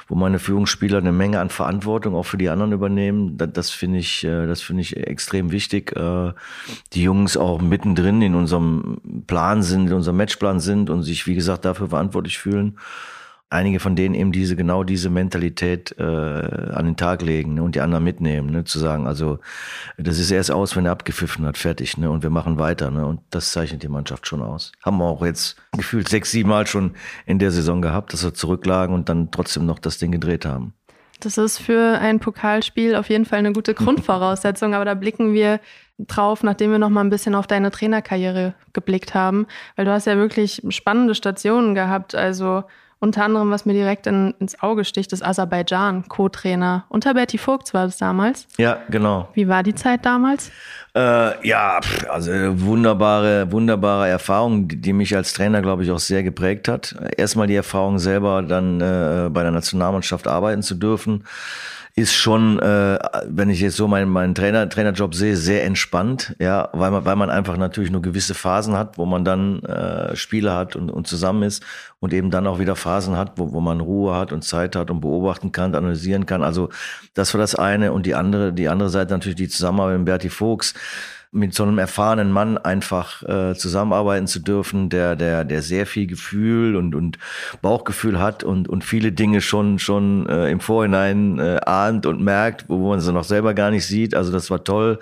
wo 0.08 0.16
meine 0.16 0.38
Führungsspieler 0.38 0.98
eine 0.98 1.10
Menge 1.10 1.40
an 1.40 1.48
Verantwortung 1.48 2.14
auch 2.14 2.24
für 2.24 2.36
die 2.36 2.50
anderen 2.50 2.72
übernehmen. 2.72 3.38
Das, 3.38 3.48
das 3.52 3.70
finde 3.70 3.98
ich, 3.98 4.24
äh, 4.24 4.46
das 4.46 4.60
finde 4.60 4.82
ich 4.82 4.94
extrem 4.96 5.52
wichtig. 5.52 5.96
Äh, 5.96 6.32
die 6.92 7.02
Jungs 7.02 7.38
auch 7.38 7.62
mittendrin 7.62 8.20
in 8.20 8.34
unserem 8.34 9.24
Plan 9.26 9.62
sind, 9.62 9.86
in 9.86 9.94
unserem 9.94 10.18
Matchplan 10.18 10.60
sind 10.60 10.90
und 10.90 11.02
sich, 11.02 11.26
wie 11.26 11.34
gesagt, 11.34 11.64
dafür 11.64 11.88
verantwortlich 11.88 12.38
fühlen 12.38 12.76
einige 13.52 13.80
von 13.80 13.94
denen 13.96 14.14
eben 14.14 14.32
diese 14.32 14.56
genau 14.56 14.82
diese 14.82 15.10
Mentalität 15.10 15.94
äh, 15.98 16.02
an 16.02 16.84
den 16.84 16.96
Tag 16.96 17.22
legen 17.22 17.54
ne, 17.54 17.62
und 17.62 17.74
die 17.74 17.80
anderen 17.80 18.04
mitnehmen, 18.04 18.50
ne, 18.50 18.64
zu 18.64 18.78
sagen, 18.78 19.06
also 19.06 19.38
das 19.98 20.18
ist 20.18 20.30
erst 20.30 20.50
aus, 20.50 20.74
wenn 20.76 20.86
er 20.86 20.92
abgepfiffen 20.92 21.44
hat, 21.46 21.58
fertig, 21.58 21.98
ne, 21.98 22.10
und 22.10 22.22
wir 22.22 22.30
machen 22.30 22.58
weiter, 22.58 22.90
ne, 22.90 23.06
und 23.06 23.20
das 23.30 23.52
zeichnet 23.52 23.82
die 23.82 23.88
Mannschaft 23.88 24.26
schon 24.26 24.42
aus. 24.42 24.72
Haben 24.84 24.98
wir 24.98 25.04
auch 25.04 25.24
jetzt 25.24 25.56
gefühlt 25.76 26.08
sechs, 26.08 26.30
sieben 26.30 26.48
Mal 26.48 26.66
schon 26.66 26.92
in 27.26 27.38
der 27.38 27.50
Saison 27.50 27.82
gehabt, 27.82 28.12
dass 28.12 28.24
wir 28.24 28.34
zurücklagen 28.34 28.94
und 28.94 29.08
dann 29.08 29.30
trotzdem 29.30 29.66
noch 29.66 29.78
das 29.78 29.98
Ding 29.98 30.12
gedreht 30.12 30.44
haben. 30.44 30.74
Das 31.20 31.38
ist 31.38 31.58
für 31.58 31.98
ein 32.00 32.18
Pokalspiel 32.18 32.96
auf 32.96 33.08
jeden 33.08 33.26
Fall 33.26 33.38
eine 33.38 33.52
gute 33.52 33.74
Grundvoraussetzung, 33.74 34.74
aber 34.74 34.84
da 34.84 34.94
blicken 34.94 35.32
wir 35.34 35.60
drauf, 35.98 36.42
nachdem 36.42 36.72
wir 36.72 36.78
noch 36.78 36.90
mal 36.90 37.02
ein 37.02 37.10
bisschen 37.10 37.34
auf 37.34 37.46
deine 37.46 37.70
Trainerkarriere 37.70 38.54
geblickt 38.72 39.14
haben, 39.14 39.46
weil 39.76 39.84
du 39.84 39.92
hast 39.92 40.06
ja 40.06 40.16
wirklich 40.16 40.62
spannende 40.70 41.14
Stationen 41.14 41.74
gehabt, 41.74 42.14
also 42.14 42.64
unter 43.02 43.24
anderem, 43.24 43.50
was 43.50 43.66
mir 43.66 43.72
direkt 43.72 44.06
in, 44.06 44.32
ins 44.38 44.62
Auge 44.62 44.84
sticht, 44.84 45.12
ist 45.12 45.24
Aserbaidschan, 45.24 46.06
Co-Trainer. 46.08 46.84
Unter 46.88 47.14
Berti 47.14 47.36
Vogts 47.36 47.74
war 47.74 47.86
das 47.86 47.96
damals. 47.98 48.46
Ja, 48.58 48.78
genau. 48.90 49.28
Wie 49.34 49.48
war 49.48 49.64
die 49.64 49.74
Zeit 49.74 50.06
damals? 50.06 50.52
Äh, 50.94 51.46
ja, 51.46 51.80
also 52.08 52.30
wunderbare, 52.60 53.50
wunderbare 53.50 54.08
Erfahrung, 54.08 54.68
die, 54.68 54.80
die 54.80 54.92
mich 54.92 55.16
als 55.16 55.32
Trainer, 55.32 55.62
glaube 55.62 55.82
ich, 55.82 55.90
auch 55.90 55.98
sehr 55.98 56.22
geprägt 56.22 56.68
hat. 56.68 56.94
Erstmal 57.16 57.48
die 57.48 57.56
Erfahrung 57.56 57.98
selber, 57.98 58.40
dann 58.40 58.80
äh, 58.80 59.28
bei 59.30 59.42
der 59.42 59.50
Nationalmannschaft 59.50 60.28
arbeiten 60.28 60.62
zu 60.62 60.76
dürfen 60.76 61.24
ist 61.94 62.14
schon, 62.14 62.58
äh, 62.58 62.98
wenn 63.26 63.50
ich 63.50 63.60
jetzt 63.60 63.76
so 63.76 63.86
meinen, 63.86 64.10
meinen 64.10 64.34
Trainer, 64.34 64.66
Trainerjob 64.66 65.14
sehe, 65.14 65.36
sehr 65.36 65.64
entspannt, 65.64 66.34
ja, 66.38 66.70
weil 66.72 66.90
man, 66.90 67.04
weil 67.04 67.16
man 67.16 67.28
einfach 67.28 67.58
natürlich 67.58 67.90
nur 67.90 68.00
gewisse 68.00 68.32
Phasen 68.32 68.76
hat, 68.76 68.96
wo 68.96 69.04
man 69.04 69.26
dann 69.26 69.62
äh, 69.64 70.16
Spiele 70.16 70.54
hat 70.54 70.74
und, 70.74 70.90
und 70.90 71.06
zusammen 71.06 71.42
ist 71.42 71.62
und 72.00 72.14
eben 72.14 72.30
dann 72.30 72.46
auch 72.46 72.58
wieder 72.58 72.76
Phasen 72.76 73.18
hat, 73.18 73.32
wo, 73.36 73.52
wo 73.52 73.60
man 73.60 73.80
Ruhe 73.80 74.14
hat 74.14 74.32
und 74.32 74.42
Zeit 74.42 74.74
hat 74.74 74.90
und 74.90 75.00
beobachten 75.00 75.52
kann, 75.52 75.74
analysieren 75.74 76.24
kann. 76.24 76.42
Also 76.42 76.70
das 77.12 77.34
war 77.34 77.40
das 77.40 77.54
eine 77.54 77.92
und 77.92 78.06
die 78.06 78.14
andere, 78.14 78.54
die 78.54 78.68
andere 78.68 78.88
Seite 78.88 79.12
natürlich 79.12 79.36
die 79.36 79.48
Zusammenarbeit 79.48 79.98
mit 79.98 80.06
Berti 80.06 80.30
Fuchs 80.30 80.72
mit 81.34 81.54
so 81.54 81.62
einem 81.62 81.78
erfahrenen 81.78 82.30
Mann 82.30 82.58
einfach 82.58 83.22
äh, 83.22 83.54
zusammenarbeiten 83.54 84.26
zu 84.26 84.38
dürfen, 84.38 84.90
der, 84.90 85.16
der, 85.16 85.44
der 85.44 85.62
sehr 85.62 85.86
viel 85.86 86.06
Gefühl 86.06 86.76
und, 86.76 86.94
und 86.94 87.18
Bauchgefühl 87.62 88.20
hat 88.20 88.44
und, 88.44 88.68
und 88.68 88.84
viele 88.84 89.12
Dinge 89.12 89.40
schon, 89.40 89.78
schon 89.78 90.28
äh, 90.28 90.50
im 90.50 90.60
Vorhinein 90.60 91.38
äh, 91.38 91.58
ahnt 91.64 92.04
und 92.04 92.20
merkt, 92.20 92.66
wo 92.68 92.90
man 92.90 93.00
sie 93.00 93.14
noch 93.14 93.24
selber 93.24 93.54
gar 93.54 93.70
nicht 93.70 93.86
sieht. 93.86 94.14
Also 94.14 94.30
das 94.30 94.50
war 94.50 94.62
toll. 94.62 94.98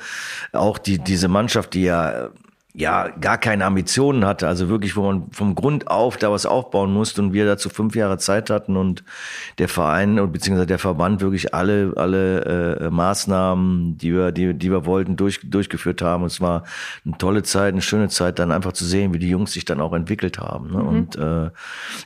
Auch 0.52 0.78
die, 0.78 0.99
diese 0.99 1.26
Mannschaft, 1.26 1.75
die 1.75 1.83
ja 1.83 2.31
ja 2.73 3.09
gar 3.09 3.39
keine 3.39 3.65
Ambitionen 3.65 4.25
hatte, 4.25 4.47
also 4.47 4.69
wirklich, 4.69 4.97
wo 4.97 5.03
man 5.03 5.25
vom 5.33 5.55
Grund 5.55 5.89
auf 5.89 6.17
da 6.17 6.31
was 6.31 6.47
aufbauen 6.47 6.93
musste 6.93 7.21
und 7.21 7.33
wir 7.33 7.45
dazu 7.45 7.69
fünf 7.69 7.97
Jahre 7.97 8.19
Zeit 8.19 8.50
hatten 8.50 8.77
und 8.77 9.03
der 9.59 9.69
Verein 9.69 10.21
und 10.21 10.33
beziehungsweise 10.33 10.67
der 10.67 10.79
Verband 10.79 11.21
wirklich 11.21 11.55
alle 11.55 11.93
alle 11.97 12.79
äh, 12.81 12.91
Maßnahmen, 12.91 13.99
die 13.99 14.12
wir 14.15 14.33
die 14.33 14.55
die 14.55 14.71
wir 14.71 14.87
wollten 14.87 15.17
durch, 15.17 15.41
durchgeführt 15.43 16.03
haben. 16.03 16.23
Und 16.23 16.29
es 16.29 16.41
war 16.41 16.65
eine 17.05 17.19
tolle 17.19 17.43
Zeit, 17.43 17.73
eine 17.73 17.83
schöne 17.83 18.09
Zeit, 18.09 18.39
dann 18.39 18.53
einfach 18.53 18.73
zu 18.73 18.85
sehen, 18.85 19.12
wie 19.12 19.19
die 19.19 19.29
Jungs 19.29 19.53
sich 19.53 19.65
dann 19.65 19.81
auch 19.81 19.93
entwickelt 19.93 20.39
haben. 20.39 20.71
Ne? 20.71 20.79
Mhm. 20.79 20.89
Und 20.89 21.17
äh, 21.17 21.50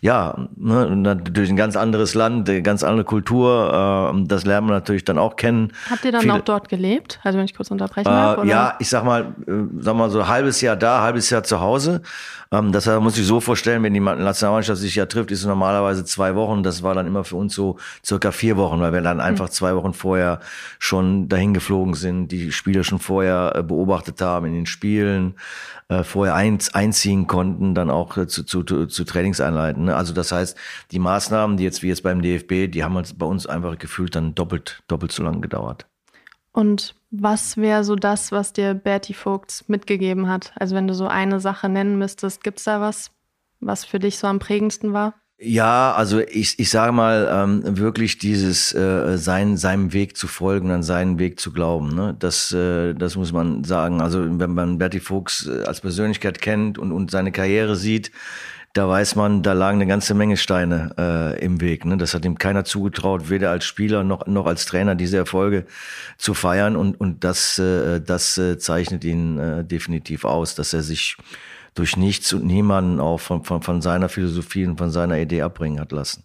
ja, 0.00 0.48
ne? 0.56 0.86
und 0.86 1.02
natürlich 1.02 1.50
ein 1.50 1.56
ganz 1.56 1.76
anderes 1.76 2.14
Land, 2.14 2.48
eine 2.48 2.62
ganz 2.62 2.82
andere 2.82 3.04
Kultur. 3.04 4.12
Äh, 4.14 4.24
das 4.26 4.44
lernen 4.44 4.68
wir 4.68 4.72
natürlich 4.72 5.04
dann 5.04 5.18
auch 5.18 5.36
kennen. 5.36 5.72
Habt 5.90 6.04
ihr 6.04 6.12
dann 6.12 6.22
Viele, 6.22 6.34
auch 6.34 6.40
dort 6.40 6.68
gelebt? 6.68 7.20
Also 7.22 7.38
wenn 7.38 7.44
ich 7.44 7.54
kurz 7.54 7.70
unterbrechen 7.70 8.08
äh, 8.08 8.12
darf? 8.12 8.38
Oder? 8.38 8.48
Ja, 8.48 8.74
ich 8.78 8.88
sag 8.88 9.04
mal, 9.04 9.34
äh, 9.46 9.52
sag 9.78 9.96
mal 9.96 10.10
so 10.10 10.26
halbes 10.26 10.53
Jahr 10.60 10.76
da, 10.76 11.02
halbes 11.02 11.30
Jahr 11.30 11.42
zu 11.42 11.60
Hause. 11.60 12.02
Ähm, 12.54 12.72
das 12.72 12.86
muss 12.86 13.18
ich 13.18 13.26
so 13.26 13.40
vorstellen, 13.40 13.82
wenn 13.82 13.94
die 13.94 14.00
Nationalmannschaft 14.00 14.80
sich 14.80 14.94
ja 14.94 15.06
trifft, 15.06 15.30
ist 15.30 15.40
es 15.40 15.46
normalerweise 15.46 16.04
zwei 16.04 16.34
Wochen. 16.34 16.62
Das 16.62 16.82
war 16.82 16.94
dann 16.94 17.06
immer 17.06 17.24
für 17.24 17.36
uns 17.36 17.54
so 17.54 17.78
circa 18.04 18.32
vier 18.32 18.56
Wochen, 18.56 18.80
weil 18.80 18.92
wir 18.92 19.00
dann 19.00 19.20
einfach 19.20 19.48
zwei 19.48 19.74
Wochen 19.74 19.92
vorher 19.92 20.40
schon 20.78 21.28
dahin 21.28 21.54
geflogen 21.54 21.94
sind, 21.94 22.28
die 22.28 22.52
Spiele 22.52 22.84
schon 22.84 22.98
vorher 22.98 23.52
äh, 23.56 23.62
beobachtet 23.62 24.20
haben 24.20 24.46
in 24.46 24.54
den 24.54 24.66
Spielen, 24.66 25.34
äh, 25.88 26.04
vorher 26.04 26.34
einziehen 26.34 27.26
konnten, 27.26 27.74
dann 27.74 27.90
auch 27.90 28.16
äh, 28.16 28.26
zu, 28.26 28.44
zu, 28.44 28.62
zu 28.62 29.04
Trainingseinheiten. 29.04 29.84
Ne? 29.84 29.96
Also 29.96 30.12
das 30.14 30.32
heißt, 30.32 30.56
die 30.90 30.98
Maßnahmen, 30.98 31.56
die 31.56 31.64
jetzt 31.64 31.82
wie 31.82 31.88
jetzt 31.88 32.02
beim 32.02 32.22
DFB, 32.22 32.70
die 32.70 32.84
haben 32.84 33.00
bei 33.16 33.26
uns 33.26 33.46
einfach 33.46 33.78
gefühlt 33.78 34.14
dann 34.14 34.34
doppelt, 34.34 34.82
doppelt 34.88 35.12
so 35.12 35.22
lange 35.22 35.40
gedauert. 35.40 35.86
Und 36.52 36.94
was 37.20 37.56
wäre 37.56 37.84
so 37.84 37.96
das, 37.96 38.32
was 38.32 38.52
dir 38.52 38.74
Bertie 38.74 39.14
Vogts 39.14 39.68
mitgegeben 39.68 40.28
hat? 40.28 40.52
Also 40.56 40.74
wenn 40.74 40.88
du 40.88 40.94
so 40.94 41.06
eine 41.06 41.40
Sache 41.40 41.68
nennen 41.68 41.98
müsstest, 41.98 42.42
gibt 42.42 42.58
es 42.58 42.64
da 42.64 42.80
was, 42.80 43.10
was 43.60 43.84
für 43.84 43.98
dich 43.98 44.18
so 44.18 44.26
am 44.26 44.38
prägendsten 44.38 44.92
war? 44.92 45.14
Ja, 45.38 45.92
also 45.92 46.20
ich, 46.20 46.58
ich 46.58 46.70
sage 46.70 46.92
mal, 46.92 47.28
ähm, 47.30 47.76
wirklich 47.76 48.18
dieses 48.18 48.72
äh, 48.72 49.18
sein, 49.18 49.56
seinem 49.56 49.92
Weg 49.92 50.16
zu 50.16 50.28
folgen, 50.28 50.70
an 50.70 50.82
seinen 50.82 51.18
Weg 51.18 51.40
zu 51.40 51.52
glauben. 51.52 51.94
Ne? 51.94 52.16
Das, 52.18 52.52
äh, 52.52 52.94
das 52.94 53.16
muss 53.16 53.32
man 53.32 53.64
sagen. 53.64 54.00
Also 54.00 54.20
wenn 54.38 54.54
man 54.54 54.78
Bertie 54.78 55.00
Fuchs 55.00 55.46
äh, 55.46 55.64
als 55.64 55.80
Persönlichkeit 55.80 56.40
kennt 56.40 56.78
und, 56.78 56.92
und 56.92 57.10
seine 57.10 57.32
Karriere 57.32 57.74
sieht, 57.74 58.12
da 58.74 58.88
weiß 58.88 59.14
man, 59.14 59.44
da 59.44 59.52
lagen 59.52 59.78
eine 59.78 59.86
ganze 59.86 60.14
Menge 60.14 60.36
Steine 60.36 60.90
äh, 60.98 61.44
im 61.44 61.60
Weg. 61.60 61.84
Ne? 61.84 61.96
Das 61.96 62.12
hat 62.12 62.24
ihm 62.24 62.38
keiner 62.38 62.64
zugetraut, 62.64 63.30
weder 63.30 63.52
als 63.52 63.64
Spieler 63.64 64.02
noch, 64.02 64.26
noch 64.26 64.46
als 64.46 64.66
Trainer 64.66 64.96
diese 64.96 65.16
Erfolge 65.16 65.64
zu 66.18 66.34
feiern. 66.34 66.74
Und, 66.74 67.00
und 67.00 67.22
das, 67.22 67.56
äh, 67.60 68.00
das 68.00 68.36
äh, 68.36 68.58
zeichnet 68.58 69.04
ihn 69.04 69.38
äh, 69.38 69.64
definitiv 69.64 70.24
aus, 70.24 70.56
dass 70.56 70.72
er 70.72 70.82
sich 70.82 71.16
durch 71.74 71.96
nichts 71.96 72.32
und 72.32 72.44
niemanden 72.44 72.98
auch 72.98 73.20
von, 73.20 73.44
von, 73.44 73.62
von 73.62 73.80
seiner 73.80 74.08
Philosophie 74.08 74.66
und 74.66 74.76
von 74.76 74.90
seiner 74.90 75.18
Idee 75.18 75.42
abbringen 75.42 75.78
hat 75.78 75.92
lassen. 75.92 76.24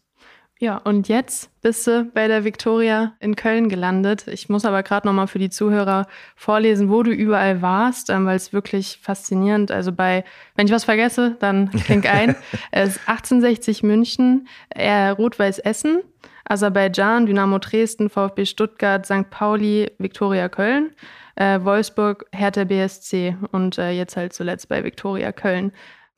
Ja, 0.61 0.75
und 0.75 1.07
jetzt 1.07 1.49
bist 1.61 1.87
du 1.87 2.03
bei 2.13 2.27
der 2.27 2.43
Victoria 2.43 3.13
in 3.21 3.37
Köln 3.37 3.69
gelandet. 3.69 4.27
Ich 4.27 4.49
muss 4.49 4.65
aber 4.65 4.83
gerade 4.83 5.07
nochmal 5.07 5.27
für 5.27 5.39
die 5.39 5.49
Zuhörer 5.49 6.05
vorlesen, 6.35 6.89
wo 6.89 7.01
du 7.01 7.11
überall 7.11 7.61
warst, 7.61 8.09
ähm, 8.09 8.25
weil 8.25 8.35
es 8.35 8.51
wirklich 8.51 8.99
faszinierend. 9.01 9.71
Also 9.71 9.93
bei, 9.93 10.25
wenn 10.55 10.67
ich 10.67 10.73
was 10.73 10.83
vergesse, 10.83 11.37
dann 11.39 11.69
klingt 11.85 12.05
ein. 12.07 12.35
es 12.71 12.97
ist 12.97 13.07
1860 13.07 13.83
München, 13.83 14.49
äh, 14.71 15.07
Rot-Weiß 15.07 15.59
Essen, 15.59 16.01
Aserbaidschan, 16.43 17.25
Dynamo 17.25 17.59
Dresden, 17.59 18.09
VfB 18.09 18.45
Stuttgart, 18.45 19.05
St. 19.05 19.29
Pauli, 19.29 19.89
Victoria 19.97 20.49
Köln, 20.49 20.91
äh, 21.35 21.63
Wolfsburg, 21.63 22.25
Hertha 22.33 22.65
BSC 22.65 23.37
und 23.53 23.77
äh, 23.77 23.91
jetzt 23.91 24.17
halt 24.17 24.33
zuletzt 24.33 24.67
bei 24.67 24.83
Victoria 24.83 25.31
Köln. 25.31 25.71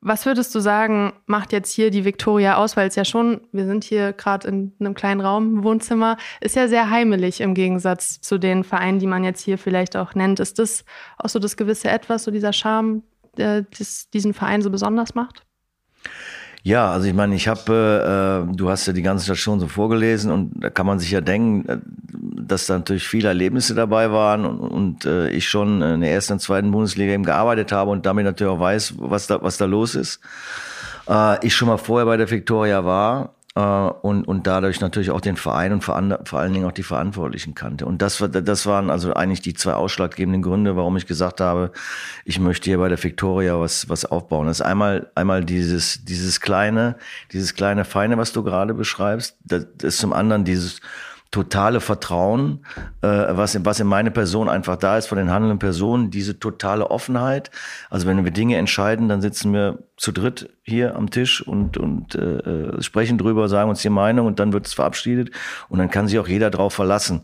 Was 0.04 0.26
würdest 0.26 0.52
du 0.52 0.58
sagen, 0.58 1.12
macht 1.26 1.52
jetzt 1.52 1.72
hier 1.72 1.92
die 1.92 2.04
Victoria 2.04 2.56
aus? 2.56 2.76
Weil 2.76 2.88
es 2.88 2.96
ja 2.96 3.04
schon, 3.04 3.40
wir 3.52 3.66
sind 3.66 3.84
hier 3.84 4.12
gerade 4.12 4.48
in 4.48 4.72
einem 4.80 4.94
kleinen 4.94 5.20
Raum, 5.20 5.62
Wohnzimmer, 5.62 6.16
ist 6.40 6.56
ja 6.56 6.66
sehr 6.66 6.90
heimelig 6.90 7.40
im 7.40 7.54
Gegensatz 7.54 8.20
zu 8.20 8.36
den 8.36 8.64
Vereinen, 8.64 8.98
die 8.98 9.06
man 9.06 9.22
jetzt 9.22 9.42
hier 9.42 9.58
vielleicht 9.58 9.96
auch 9.96 10.16
nennt. 10.16 10.40
Ist 10.40 10.58
das 10.58 10.84
auch 11.18 11.28
so 11.28 11.38
das 11.38 11.56
gewisse 11.56 11.88
Etwas, 11.88 12.24
so 12.24 12.32
dieser 12.32 12.52
Charme, 12.52 13.04
der 13.36 13.62
diesen 14.12 14.34
Verein 14.34 14.60
so 14.60 14.70
besonders 14.70 15.14
macht? 15.14 15.46
Ja, 16.64 16.92
also 16.92 17.08
ich 17.08 17.14
meine, 17.14 17.34
ich 17.34 17.48
habe, 17.48 18.46
äh, 18.48 18.56
du 18.56 18.70
hast 18.70 18.86
ja 18.86 18.92
die 18.92 19.02
ganze 19.02 19.24
Station 19.24 19.58
so 19.58 19.66
vorgelesen 19.66 20.30
und 20.30 20.52
da 20.54 20.70
kann 20.70 20.86
man 20.86 21.00
sich 21.00 21.10
ja 21.10 21.20
denken, 21.20 21.68
äh, 21.68 21.78
dass 22.46 22.66
da 22.66 22.74
natürlich 22.74 23.06
viele 23.06 23.28
Erlebnisse 23.28 23.74
dabei 23.74 24.12
waren 24.12 24.44
und, 24.46 24.60
und 24.60 25.04
äh, 25.04 25.30
ich 25.30 25.48
schon 25.48 25.82
in 25.82 26.02
der 26.02 26.12
ersten 26.12 26.34
und 26.34 26.38
zweiten 26.38 26.70
Bundesliga 26.70 27.12
eben 27.12 27.24
gearbeitet 27.24 27.72
habe 27.72 27.90
und 27.90 28.06
damit 28.06 28.24
natürlich 28.24 28.52
auch 28.52 28.60
weiß, 28.60 28.94
was 28.98 29.26
da, 29.26 29.42
was 29.42 29.56
da 29.56 29.64
los 29.64 29.96
ist. 29.96 30.20
Äh, 31.08 31.44
ich 31.44 31.54
schon 31.54 31.66
mal 31.66 31.78
vorher 31.78 32.06
bei 32.06 32.16
der 32.16 32.30
Victoria 32.30 32.84
war 32.84 33.24
äh, 33.24 33.41
und, 33.54 34.24
und 34.26 34.46
dadurch 34.46 34.80
natürlich 34.80 35.10
auch 35.10 35.20
den 35.20 35.36
Verein 35.36 35.74
und 35.74 35.84
vor, 35.84 36.00
vor 36.24 36.38
allen 36.38 36.54
Dingen 36.54 36.64
auch 36.64 36.72
die 36.72 36.82
Verantwortlichen 36.82 37.54
kannte. 37.54 37.84
Und 37.84 38.00
das, 38.00 38.24
das 38.30 38.66
waren 38.66 38.88
also 38.88 39.12
eigentlich 39.12 39.42
die 39.42 39.52
zwei 39.52 39.74
ausschlaggebenden 39.74 40.40
Gründe, 40.40 40.74
warum 40.76 40.96
ich 40.96 41.06
gesagt 41.06 41.42
habe, 41.42 41.70
ich 42.24 42.40
möchte 42.40 42.70
hier 42.70 42.78
bei 42.78 42.88
der 42.88 43.02
Victoria 43.02 43.60
was, 43.60 43.90
was 43.90 44.06
aufbauen. 44.06 44.46
Das 44.46 44.60
ist 44.60 44.66
einmal, 44.66 45.10
einmal 45.14 45.44
dieses, 45.44 46.02
dieses 46.04 46.40
kleine, 46.40 46.96
dieses 47.32 47.54
kleine 47.54 47.84
Feine, 47.84 48.16
was 48.16 48.32
du 48.32 48.42
gerade 48.42 48.72
beschreibst. 48.72 49.36
Das 49.44 49.66
ist 49.82 49.98
zum 49.98 50.14
anderen 50.14 50.44
dieses, 50.44 50.80
totale 51.32 51.80
Vertrauen, 51.80 52.64
äh, 53.00 53.08
was, 53.08 53.54
in, 53.54 53.64
was 53.64 53.80
in 53.80 53.86
meine 53.86 54.10
Person 54.10 54.50
einfach 54.50 54.76
da 54.76 54.98
ist 54.98 55.06
von 55.06 55.16
den 55.16 55.30
handelnden 55.30 55.58
Personen, 55.58 56.10
diese 56.10 56.38
totale 56.38 56.90
Offenheit. 56.90 57.50
Also 57.88 58.06
wenn 58.06 58.22
wir 58.22 58.30
Dinge 58.30 58.58
entscheiden, 58.58 59.08
dann 59.08 59.22
sitzen 59.22 59.52
wir 59.52 59.78
zu 59.96 60.12
dritt 60.12 60.50
hier 60.62 60.94
am 60.94 61.10
Tisch 61.10 61.44
und, 61.44 61.78
und 61.78 62.14
äh, 62.14 62.36
äh 62.36 62.82
sprechen 62.82 63.16
drüber, 63.16 63.48
sagen 63.48 63.70
uns 63.70 63.80
die 63.80 63.88
Meinung 63.88 64.26
und 64.26 64.38
dann 64.38 64.52
wird 64.52 64.66
es 64.66 64.74
verabschiedet 64.74 65.30
und 65.70 65.78
dann 65.78 65.90
kann 65.90 66.06
sich 66.06 66.18
auch 66.18 66.28
jeder 66.28 66.50
drauf 66.50 66.74
verlassen. 66.74 67.22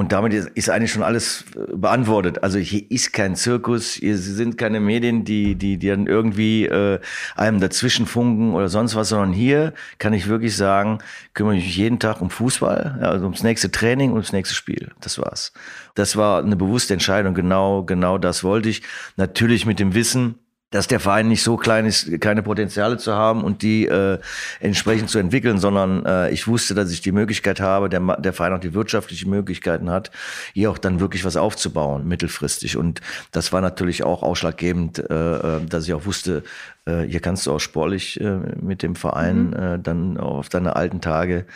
Und 0.00 0.12
damit 0.12 0.32
ist 0.32 0.70
eigentlich 0.70 0.92
schon 0.92 1.02
alles 1.02 1.44
äh, 1.54 1.76
beantwortet. 1.76 2.42
Also 2.42 2.58
hier 2.58 2.90
ist 2.90 3.12
kein 3.12 3.36
Zirkus, 3.36 3.92
hier 3.92 4.16
sind 4.16 4.56
keine 4.56 4.80
Medien, 4.80 5.26
die, 5.26 5.56
die, 5.56 5.76
die 5.76 5.88
dann 5.88 6.06
irgendwie 6.06 6.64
äh, 6.64 7.00
einem 7.36 7.60
dazwischen 7.60 8.06
funken 8.06 8.54
oder 8.54 8.70
sonst 8.70 8.94
was, 8.94 9.10
sondern 9.10 9.34
hier 9.34 9.74
kann 9.98 10.14
ich 10.14 10.26
wirklich 10.26 10.56
sagen, 10.56 11.00
kümmere 11.34 11.56
ich 11.56 11.64
mich 11.64 11.76
jeden 11.76 11.98
Tag 11.98 12.22
um 12.22 12.30
Fußball, 12.30 13.00
also 13.02 13.26
ums 13.26 13.42
nächste 13.42 13.70
Training 13.70 14.08
und 14.12 14.16
ums 14.16 14.32
nächste 14.32 14.54
Spiel. 14.54 14.90
Das 15.02 15.18
war's. 15.18 15.52
Das 15.94 16.16
war 16.16 16.42
eine 16.42 16.56
bewusste 16.56 16.94
Entscheidung. 16.94 17.34
Genau, 17.34 17.82
genau 17.82 18.16
das 18.16 18.42
wollte 18.42 18.70
ich. 18.70 18.80
Natürlich 19.18 19.66
mit 19.66 19.78
dem 19.80 19.92
Wissen, 19.92 20.36
dass 20.70 20.86
der 20.86 21.00
Verein 21.00 21.28
nicht 21.28 21.42
so 21.42 21.56
klein 21.56 21.84
ist, 21.84 22.20
keine 22.20 22.42
Potenziale 22.42 22.96
zu 22.96 23.14
haben 23.14 23.42
und 23.42 23.62
die 23.62 23.86
äh, 23.86 24.18
entsprechend 24.60 25.10
zu 25.10 25.18
entwickeln, 25.18 25.58
sondern 25.58 26.06
äh, 26.06 26.30
ich 26.30 26.46
wusste, 26.46 26.74
dass 26.74 26.92
ich 26.92 27.00
die 27.00 27.10
Möglichkeit 27.10 27.60
habe, 27.60 27.88
der, 27.88 28.00
der 28.18 28.32
Verein 28.32 28.52
auch 28.52 28.60
die 28.60 28.72
wirtschaftlichen 28.72 29.30
Möglichkeiten 29.30 29.90
hat, 29.90 30.12
hier 30.54 30.70
auch 30.70 30.78
dann 30.78 31.00
wirklich 31.00 31.24
was 31.24 31.36
aufzubauen, 31.36 32.06
mittelfristig. 32.06 32.76
Und 32.76 33.00
das 33.32 33.52
war 33.52 33.60
natürlich 33.60 34.04
auch 34.04 34.22
ausschlaggebend, 34.22 34.98
äh, 35.10 35.12
äh 35.12 35.66
dass 35.66 35.88
ich 35.88 35.94
auch 35.94 36.06
wusste, 36.06 36.44
äh, 36.86 37.02
hier 37.02 37.20
kannst 37.20 37.46
du 37.46 37.52
auch 37.52 37.58
sportlich 37.58 38.20
äh, 38.20 38.38
mit 38.60 38.82
dem 38.82 38.94
Verein 38.94 39.48
mhm. 39.48 39.54
äh, 39.54 39.78
dann 39.78 40.18
auf 40.18 40.48
deine 40.48 40.76
alten 40.76 41.00
Tage 41.00 41.46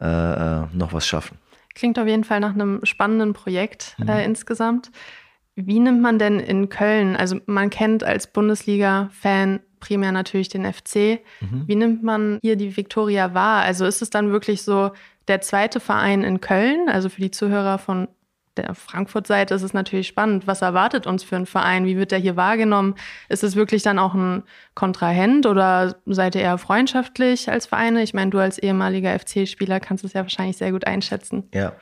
äh, 0.00 0.06
äh 0.06 0.66
noch 0.72 0.92
was 0.92 1.06
schaffen. 1.06 1.36
Klingt 1.74 1.98
auf 1.98 2.06
jeden 2.06 2.24
Fall 2.24 2.40
nach 2.40 2.54
einem 2.54 2.80
spannenden 2.84 3.32
Projekt 3.32 3.96
mhm. 3.98 4.08
äh, 4.08 4.24
insgesamt. 4.24 4.90
Wie 5.54 5.80
nimmt 5.80 6.00
man 6.00 6.18
denn 6.18 6.40
in 6.40 6.68
Köln, 6.68 7.16
also 7.16 7.36
man 7.46 7.70
kennt 7.70 8.04
als 8.04 8.26
Bundesliga-Fan 8.26 9.60
primär 9.80 10.12
natürlich 10.12 10.48
den 10.48 10.70
FC, 10.70 11.20
mhm. 11.40 11.64
wie 11.66 11.74
nimmt 11.74 12.02
man 12.02 12.38
hier 12.40 12.56
die 12.56 12.76
Viktoria 12.76 13.34
wahr? 13.34 13.62
Also 13.62 13.84
ist 13.84 14.00
es 14.00 14.10
dann 14.10 14.30
wirklich 14.30 14.62
so 14.62 14.92
der 15.28 15.40
zweite 15.40 15.80
Verein 15.80 16.22
in 16.22 16.40
Köln, 16.40 16.88
also 16.88 17.08
für 17.08 17.20
die 17.20 17.30
Zuhörer 17.30 17.78
von 17.78 18.08
der 18.56 18.74
Frankfurt-Seite 18.74 19.54
ist 19.54 19.62
es 19.62 19.72
natürlich 19.72 20.06
spannend. 20.06 20.46
Was 20.46 20.62
erwartet 20.62 21.06
uns 21.06 21.24
für 21.24 21.36
ein 21.36 21.46
Verein? 21.46 21.86
Wie 21.86 21.96
wird 21.96 22.10
der 22.10 22.18
hier 22.18 22.36
wahrgenommen? 22.36 22.94
Ist 23.28 23.42
es 23.42 23.56
wirklich 23.56 23.82
dann 23.82 23.98
auch 23.98 24.14
ein 24.14 24.42
Kontrahent 24.74 25.46
oder 25.46 25.96
seid 26.04 26.34
ihr 26.34 26.42
eher 26.42 26.58
freundschaftlich 26.58 27.50
als 27.50 27.66
Vereine? 27.66 28.02
Ich 28.02 28.12
meine, 28.12 28.30
du 28.30 28.38
als 28.38 28.58
ehemaliger 28.58 29.18
FC-Spieler 29.18 29.80
kannst 29.80 30.04
es 30.04 30.12
ja 30.12 30.22
wahrscheinlich 30.22 30.58
sehr 30.58 30.72
gut 30.72 30.86
einschätzen. 30.86 31.48
Ja, 31.54 31.72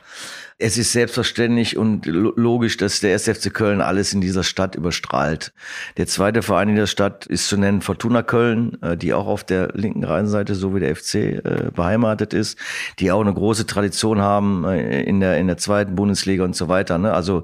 es 0.61 0.77
ist 0.77 0.91
selbstverständlich 0.91 1.75
und 1.75 2.05
logisch, 2.05 2.77
dass 2.77 2.99
der 2.99 3.15
SFC 3.15 3.51
Köln 3.51 3.81
alles 3.81 4.13
in 4.13 4.21
dieser 4.21 4.43
Stadt 4.43 4.75
überstrahlt. 4.75 5.53
Der 5.97 6.05
zweite 6.05 6.43
Verein 6.43 6.69
in 6.69 6.75
der 6.75 6.87
Stadt 6.87 7.25
ist 7.25 7.47
zu 7.47 7.57
nennen 7.57 7.81
Fortuna 7.81 8.21
Köln, 8.21 8.77
äh, 8.83 8.95
die 8.95 9.13
auch 9.13 9.25
auf 9.25 9.43
der 9.43 9.69
linken 9.73 10.03
Rheinseite, 10.03 10.53
so 10.53 10.75
wie 10.75 10.79
der 10.79 10.95
FC, 10.95 11.15
äh, 11.15 11.71
beheimatet 11.73 12.33
ist, 12.33 12.59
die 12.99 13.11
auch 13.11 13.21
eine 13.21 13.33
große 13.33 13.65
Tradition 13.65 14.21
haben 14.21 14.63
äh, 14.65 15.01
in 15.01 15.19
der, 15.19 15.39
in 15.39 15.47
der 15.47 15.57
zweiten 15.57 15.95
Bundesliga 15.95 16.43
und 16.43 16.55
so 16.55 16.67
weiter. 16.67 16.99
Ne? 16.99 17.11
Also 17.11 17.43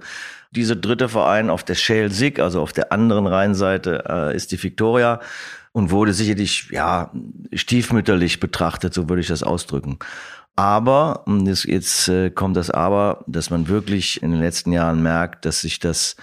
dieser 0.51 0.75
dritte 0.75 1.09
Verein 1.09 1.49
auf 1.49 1.63
der 1.63 1.75
Schale 1.75 2.11
Sig, 2.11 2.39
also 2.39 2.61
auf 2.61 2.71
der 2.71 2.91
anderen 2.91 3.27
Rheinseite, 3.27 4.31
ist 4.33 4.53
die 4.53 4.63
Victoria 4.63 5.19
und 5.73 5.91
wurde 5.91 6.13
sicherlich 6.13 6.69
ja 6.71 7.11
stiefmütterlich 7.53 8.39
betrachtet, 8.39 8.93
so 8.93 9.09
würde 9.09 9.21
ich 9.21 9.27
das 9.27 9.43
ausdrücken. 9.43 9.99
Aber, 10.57 11.21
und 11.27 11.45
jetzt, 11.45 12.09
äh, 12.09 12.31
kommt 12.31 12.57
das 12.57 12.71
Aber, 12.71 13.23
dass 13.27 13.51
man 13.51 13.67
wirklich 13.67 14.23
in 14.23 14.31
den 14.31 14.41
letzten 14.41 14.71
Jahren 14.71 15.03
merkt, 15.03 15.45
dass 15.45 15.61
sich 15.61 15.79
das 15.79 16.15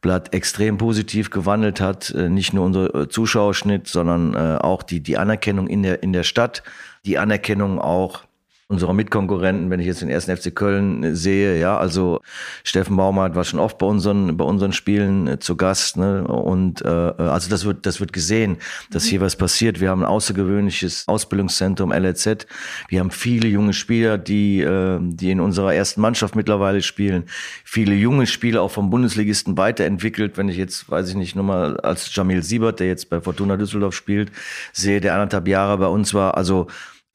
Blatt 0.00 0.32
extrem 0.32 0.78
positiv 0.78 1.28
gewandelt 1.28 1.78
hat. 1.78 2.10
Äh, 2.10 2.30
nicht 2.30 2.54
nur 2.54 2.64
unser 2.64 2.94
äh, 2.94 3.08
Zuschauerschnitt, 3.10 3.86
sondern 3.86 4.34
auch 4.58 4.82
die, 4.82 5.00
die 5.00 5.18
Anerkennung 5.18 5.68
in 5.68 5.82
der, 5.82 6.02
in 6.02 6.14
der 6.14 6.22
Stadt, 6.22 6.62
die 7.04 7.18
Anerkennung 7.18 7.78
auch 7.78 8.24
unserer 8.70 8.92
Mitkonkurrenten, 8.92 9.70
wenn 9.70 9.80
ich 9.80 9.86
jetzt 9.86 10.02
den 10.02 10.10
ersten 10.10 10.36
FC 10.36 10.54
Köln 10.54 11.02
äh, 11.02 11.16
sehe, 11.16 11.58
ja, 11.58 11.78
also 11.78 12.20
Steffen 12.64 12.96
Baumart 12.96 13.34
war 13.34 13.44
schon 13.44 13.60
oft 13.60 13.78
bei 13.78 13.86
unseren 13.86 14.36
bei 14.36 14.44
unseren 14.44 14.74
Spielen 14.74 15.26
äh, 15.26 15.38
zu 15.38 15.56
Gast, 15.56 15.96
ne? 15.96 16.24
Und 16.24 16.82
äh, 16.82 17.08
äh 17.08 17.22
also 17.22 17.48
das 17.48 17.64
wird 17.64 17.86
das 17.86 17.98
wird 17.98 18.12
gesehen, 18.12 18.58
dass 18.90 19.04
hier 19.04 19.22
was 19.22 19.36
passiert. 19.36 19.80
Wir 19.80 19.88
haben 19.88 20.02
ein 20.02 20.08
außergewöhnliches 20.08 21.08
Ausbildungszentrum 21.08 21.92
LRZ. 21.92 22.46
Wir 22.88 23.00
haben 23.00 23.10
viele 23.10 23.48
junge 23.48 23.72
Spieler, 23.72 24.18
die 24.18 24.60
äh, 24.60 24.98
die 25.00 25.30
in 25.30 25.40
unserer 25.40 25.72
ersten 25.72 26.02
Mannschaft 26.02 26.36
mittlerweile 26.36 26.82
spielen. 26.82 27.24
Viele 27.64 27.94
junge 27.94 28.26
Spieler 28.26 28.60
auch 28.60 28.70
vom 28.70 28.90
Bundesligisten 28.90 29.56
weiterentwickelt. 29.56 30.36
Wenn 30.36 30.50
ich 30.50 30.58
jetzt, 30.58 30.90
weiß 30.90 31.08
ich 31.08 31.16
nicht, 31.16 31.34
nur 31.34 31.44
mal 31.44 31.80
als 31.80 32.14
Jamil 32.14 32.42
Siebert, 32.42 32.80
der 32.80 32.88
jetzt 32.88 33.08
bei 33.08 33.22
Fortuna 33.22 33.56
Düsseldorf 33.56 33.94
spielt, 33.94 34.30
sehe, 34.74 35.00
der 35.00 35.14
anderthalb 35.14 35.48
Jahre 35.48 35.78
bei 35.78 35.86
uns 35.86 36.12
war, 36.12 36.36
also 36.36 36.66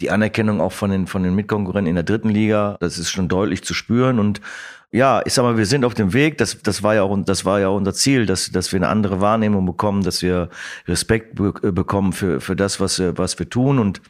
die 0.03 0.11
Anerkennung 0.11 0.61
auch 0.61 0.73
von 0.73 0.91
den, 0.91 1.07
von 1.07 1.23
den 1.23 1.33
Mitkonkurrenten 1.33 1.89
in 1.89 1.95
der 1.95 2.03
dritten 2.03 2.29
Liga, 2.29 2.77
das 2.81 2.97
ist 2.97 3.09
schon 3.09 3.29
deutlich 3.29 3.63
zu 3.63 3.73
spüren 3.73 4.19
und 4.19 4.41
ja, 4.91 5.23
ich 5.25 5.33
sag 5.33 5.41
mal, 5.41 5.57
wir 5.57 5.65
sind 5.65 5.85
auf 5.85 5.95
dem 5.95 6.13
Weg. 6.13 6.37
Das, 6.37 6.61
das 6.61 6.83
war 6.83 6.93
ja 6.93 7.01
auch, 7.01 7.17
das 7.25 7.45
war 7.45 7.59
ja 7.59 7.69
unser 7.69 7.95
Ziel, 7.95 8.27
dass, 8.27 8.51
dass 8.51 8.71
wir 8.71 8.77
eine 8.77 8.89
andere 8.89 9.21
Wahrnehmung 9.21 9.65
bekommen, 9.65 10.03
dass 10.03 10.21
wir 10.21 10.49
Respekt 10.87 11.33
be 11.33 11.51
bekommen 11.51 12.13
für, 12.13 12.39
für 12.39 12.55
das, 12.55 12.79
was, 12.79 13.01
was 13.17 13.39
wir 13.39 13.49
tun 13.49 13.79
und 13.79 14.01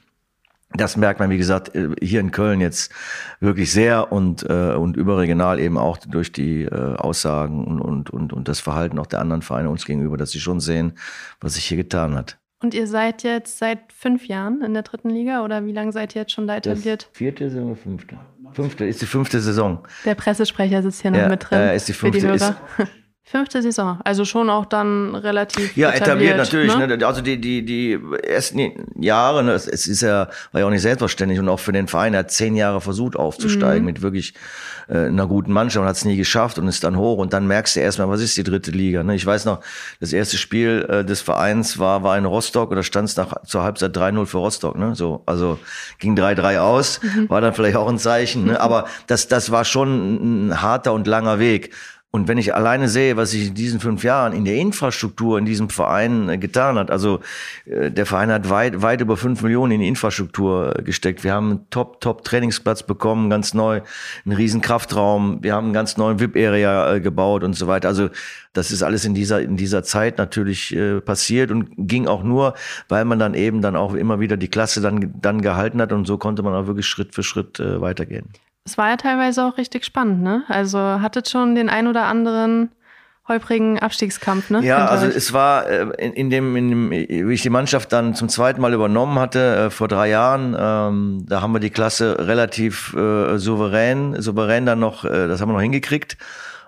das 0.76 0.98
merkt 0.98 1.20
man, 1.20 1.30
wie 1.30 1.38
gesagt, 1.38 1.72
hier 2.02 2.20
in 2.20 2.32
Köln 2.32 2.60
jetzt 2.60 2.92
wirklich 3.40 3.72
sehr 3.72 4.12
und, 4.12 4.44
äh, 4.50 4.74
und 4.74 4.98
überregional 4.98 5.60
eben 5.60 5.78
auch 5.78 5.98
durch 5.98 6.32
die 6.32 6.64
äh, 6.64 6.96
Aussagen 6.96 7.64
und, 7.64 7.80
und, 7.80 8.10
und, 8.10 8.34
und 8.34 8.48
das 8.48 8.60
Verhalten 8.60 8.98
auch 8.98 9.06
der 9.06 9.20
anderen 9.20 9.44
Vereine 9.44 9.70
uns 9.70 9.86
gegenüber, 9.86 10.18
dass 10.18 10.32
sie 10.32 10.40
schon 10.40 10.60
sehen, 10.60 10.94
was 11.40 11.54
sich 11.54 11.66
hier 11.66 11.78
getan 11.78 12.16
hat. 12.16 12.40
Und 12.64 12.74
ihr 12.74 12.88
seid 12.88 13.24
jetzt 13.24 13.58
seit 13.58 13.92
fünf 13.92 14.26
Jahren 14.26 14.62
in 14.62 14.74
der 14.74 14.84
dritten 14.84 15.10
Liga 15.10 15.44
oder 15.44 15.66
wie 15.66 15.74
lange 15.74 15.92
seid 15.92 16.16
ihr 16.16 16.22
jetzt 16.22 16.32
schon 16.32 16.48
da 16.48 16.56
etabliert? 16.56 17.10
Das 17.10 17.18
vierte 17.18 17.50
Saison 17.50 17.72
oder 17.72 17.76
fünfte? 17.76 18.18
Fünfte, 18.54 18.86
ist 18.86 19.02
die 19.02 19.06
fünfte 19.06 19.42
Saison. 19.42 19.80
Der 20.06 20.16
Pressesprecher 20.16 20.82
sitzt 20.82 21.02
hier 21.02 21.12
ja, 21.12 21.24
noch 21.24 21.30
mit 21.30 21.50
drin. 21.50 21.60
Äh, 21.60 21.76
ist 21.76 21.90
die 21.90 21.94
fünfte, 21.94 22.22
für 22.22 22.38
die 22.38 22.40
Hörer. 22.40 22.56
Ist, 22.78 22.88
Fünfte 23.26 23.62
Saison, 23.62 24.00
also 24.04 24.26
schon 24.26 24.50
auch 24.50 24.66
dann 24.66 25.16
relativ 25.16 25.78
ja 25.78 25.92
etabliert, 25.92 26.36
etabliert 26.36 26.38
natürlich. 26.38 26.76
Ne? 26.76 26.98
Ne? 26.98 27.08
Also 27.08 27.22
die 27.22 27.40
die 27.40 27.64
die 27.64 27.98
ersten 28.22 28.86
Jahre, 29.02 29.46
ne, 29.46 29.54
es 29.54 29.66
ist 29.66 30.02
ja 30.02 30.28
war 30.52 30.60
ja 30.60 30.68
auch 30.68 30.70
nicht 30.70 30.82
selbstverständlich 30.82 31.40
und 31.40 31.48
auch 31.48 31.62
für 31.62 31.72
den 31.72 31.88
Verein 31.88 32.14
er 32.14 32.20
hat 32.20 32.32
zehn 32.32 32.58
Jahre 32.58 32.82
versucht 32.82 33.16
aufzusteigen 33.16 33.80
mhm. 33.80 33.86
mit 33.86 34.02
wirklich 34.02 34.34
äh, 34.90 35.06
einer 35.06 35.26
guten 35.26 35.54
Mannschaft 35.54 35.82
und 35.82 35.88
hat 35.88 35.96
es 35.96 36.04
nie 36.04 36.18
geschafft 36.18 36.60
und 36.60 36.68
ist 36.68 36.84
dann 36.84 36.98
hoch 36.98 37.18
und 37.18 37.32
dann 37.32 37.48
merkst 37.48 37.78
du 37.78 37.80
erstmal, 37.80 38.10
was 38.10 38.20
ist 38.20 38.36
die 38.36 38.44
dritte 38.44 38.72
Liga. 38.72 39.04
Ne? 39.04 39.16
Ich 39.16 39.26
weiß 39.26 39.46
noch, 39.46 39.62
das 40.02 40.12
erste 40.12 40.38
Spiel 40.38 40.86
äh, 40.90 41.06
des 41.06 41.22
Vereins 41.22 41.80
war 41.80 42.04
war 42.04 42.18
in 42.18 42.26
Rostock 42.26 42.72
oder 42.72 42.84
stand 42.84 43.08
es 43.08 43.16
nach 43.16 43.42
zur 43.46 43.64
Halbzeit 43.64 43.96
3-0 43.96 44.26
für 44.26 44.40
Rostock. 44.40 44.78
Ne? 44.78 44.96
So 44.96 45.24
also 45.26 45.60
ging 45.98 46.18
3-3 46.18 46.60
aus, 46.60 47.00
mhm. 47.02 47.30
war 47.30 47.40
dann 47.40 47.54
vielleicht 47.54 47.78
auch 47.78 47.88
ein 47.88 48.00
Zeichen. 48.00 48.48
Ne? 48.48 48.60
Aber 48.60 48.86
das 49.08 49.30
das 49.30 49.50
war 49.50 49.64
schon 49.64 50.50
ein 50.50 50.62
harter 50.62 50.92
und 50.92 51.08
langer 51.08 51.40
Weg. 51.40 51.74
Und 52.16 52.28
wenn 52.28 52.38
ich 52.38 52.54
alleine 52.54 52.90
sehe, 52.90 53.18
was 53.18 53.32
sich 53.32 53.48
in 53.48 53.56
diesen 53.56 53.80
fünf 53.80 54.04
Jahren 54.04 54.34
in 54.34 54.46
der 54.46 54.58
Infrastruktur 54.58 55.40
in 55.40 55.46
diesem 55.46 55.72
Verein 55.72 56.30
äh, 56.30 56.38
getan 56.38 56.78
hat, 56.78 56.92
also 56.92 57.22
äh, 57.66 57.90
der 57.90 58.06
Verein 58.06 58.32
hat 58.32 58.52
weit, 58.52 58.84
weit 58.84 59.02
über 59.02 59.18
fünf 59.18 59.42
Millionen 59.42 59.72
in 59.72 59.80
die 59.82 59.88
Infrastruktur 59.88 60.78
äh, 60.78 60.84
gesteckt. 60.84 61.24
Wir 61.24 61.34
haben 61.34 61.50
einen 61.50 61.70
top, 61.72 62.02
top 62.02 62.24
Trainingsplatz 62.24 62.84
bekommen, 62.84 63.32
ganz 63.32 63.56
neu, 63.56 63.82
einen 64.26 64.36
riesen 64.36 64.62
Kraftraum. 64.62 65.40
Wir 65.42 65.56
haben 65.56 65.66
einen 65.66 65.74
ganz 65.74 65.98
neuen 65.98 66.20
VIP-Area 66.20 67.00
gebaut 67.00 67.44
und 67.44 67.54
so 67.56 67.66
weiter. 67.66 67.88
Also 67.88 68.10
das 68.54 68.70
ist 68.70 68.84
alles 68.84 69.06
in 69.06 69.16
dieser, 69.16 69.42
in 69.42 69.58
dieser 69.58 69.82
Zeit 69.82 70.20
natürlich 70.20 70.78
passiert 71.06 71.50
und 71.50 71.72
ging 71.78 72.08
auch 72.08 72.22
nur, 72.22 72.54
weil 72.90 73.06
man 73.06 73.18
dann 73.18 73.34
eben 73.34 73.64
dann 73.64 73.76
auch 73.76 73.96
immer 73.96 74.20
wieder 74.20 74.38
die 74.38 74.50
Klasse 74.50 74.82
dann, 74.82 75.16
dann 75.20 75.42
gehalten 75.42 75.82
hat 75.82 75.92
und 75.92 76.06
so 76.06 76.20
konnte 76.20 76.44
man 76.44 76.54
auch 76.54 76.68
wirklich 76.68 76.86
Schritt 76.86 77.16
für 77.16 77.24
Schritt 77.24 77.58
weitergehen. 77.58 78.30
Es 78.66 78.78
war 78.78 78.90
ja 78.90 78.98
teilweise 78.98 79.44
auch 79.44 79.58
richtig 79.58 79.84
spannend, 79.84 80.22
ne? 80.22 80.44
Also 80.48 80.80
hattet 80.80 81.30
schon 81.30 81.56
den 81.56 81.70
ein 81.70 81.88
oder 81.88 82.06
anderen 82.06 82.70
holprigen 83.28 83.80
Abstiegskampf, 83.80 84.50
ne? 84.50 84.62
Ja, 84.64 84.86
also 84.86 85.06
es 85.06 85.34
war 85.34 85.68
äh, 85.70 85.88
in, 85.98 86.14
in, 86.14 86.30
dem, 86.30 86.56
in 86.56 86.70
dem, 86.70 86.92
wie 86.92 87.34
ich 87.34 87.42
die 87.42 87.50
Mannschaft 87.50 87.92
dann 87.94 88.16
zum 88.16 88.30
zweiten 88.30 88.62
Mal 88.62 88.74
übernommen 88.74 89.20
hatte, 89.20 89.56
äh, 89.56 89.70
vor 89.70 89.88
drei 89.88 90.10
Jahren, 90.10 90.56
ähm, 90.58 91.26
da 91.28 91.42
haben 91.42 91.54
wir 91.54 91.60
die 91.60 91.70
Klasse 91.70 92.18
relativ 92.20 92.94
äh, 92.94 93.38
souverän, 93.38 94.22
souverän 94.22 94.66
dann 94.66 94.80
noch, 94.80 95.06
äh, 95.06 95.28
das 95.28 95.42
haben 95.42 95.50
wir 95.50 95.54
noch 95.54 95.62
hingekriegt. 95.62 96.18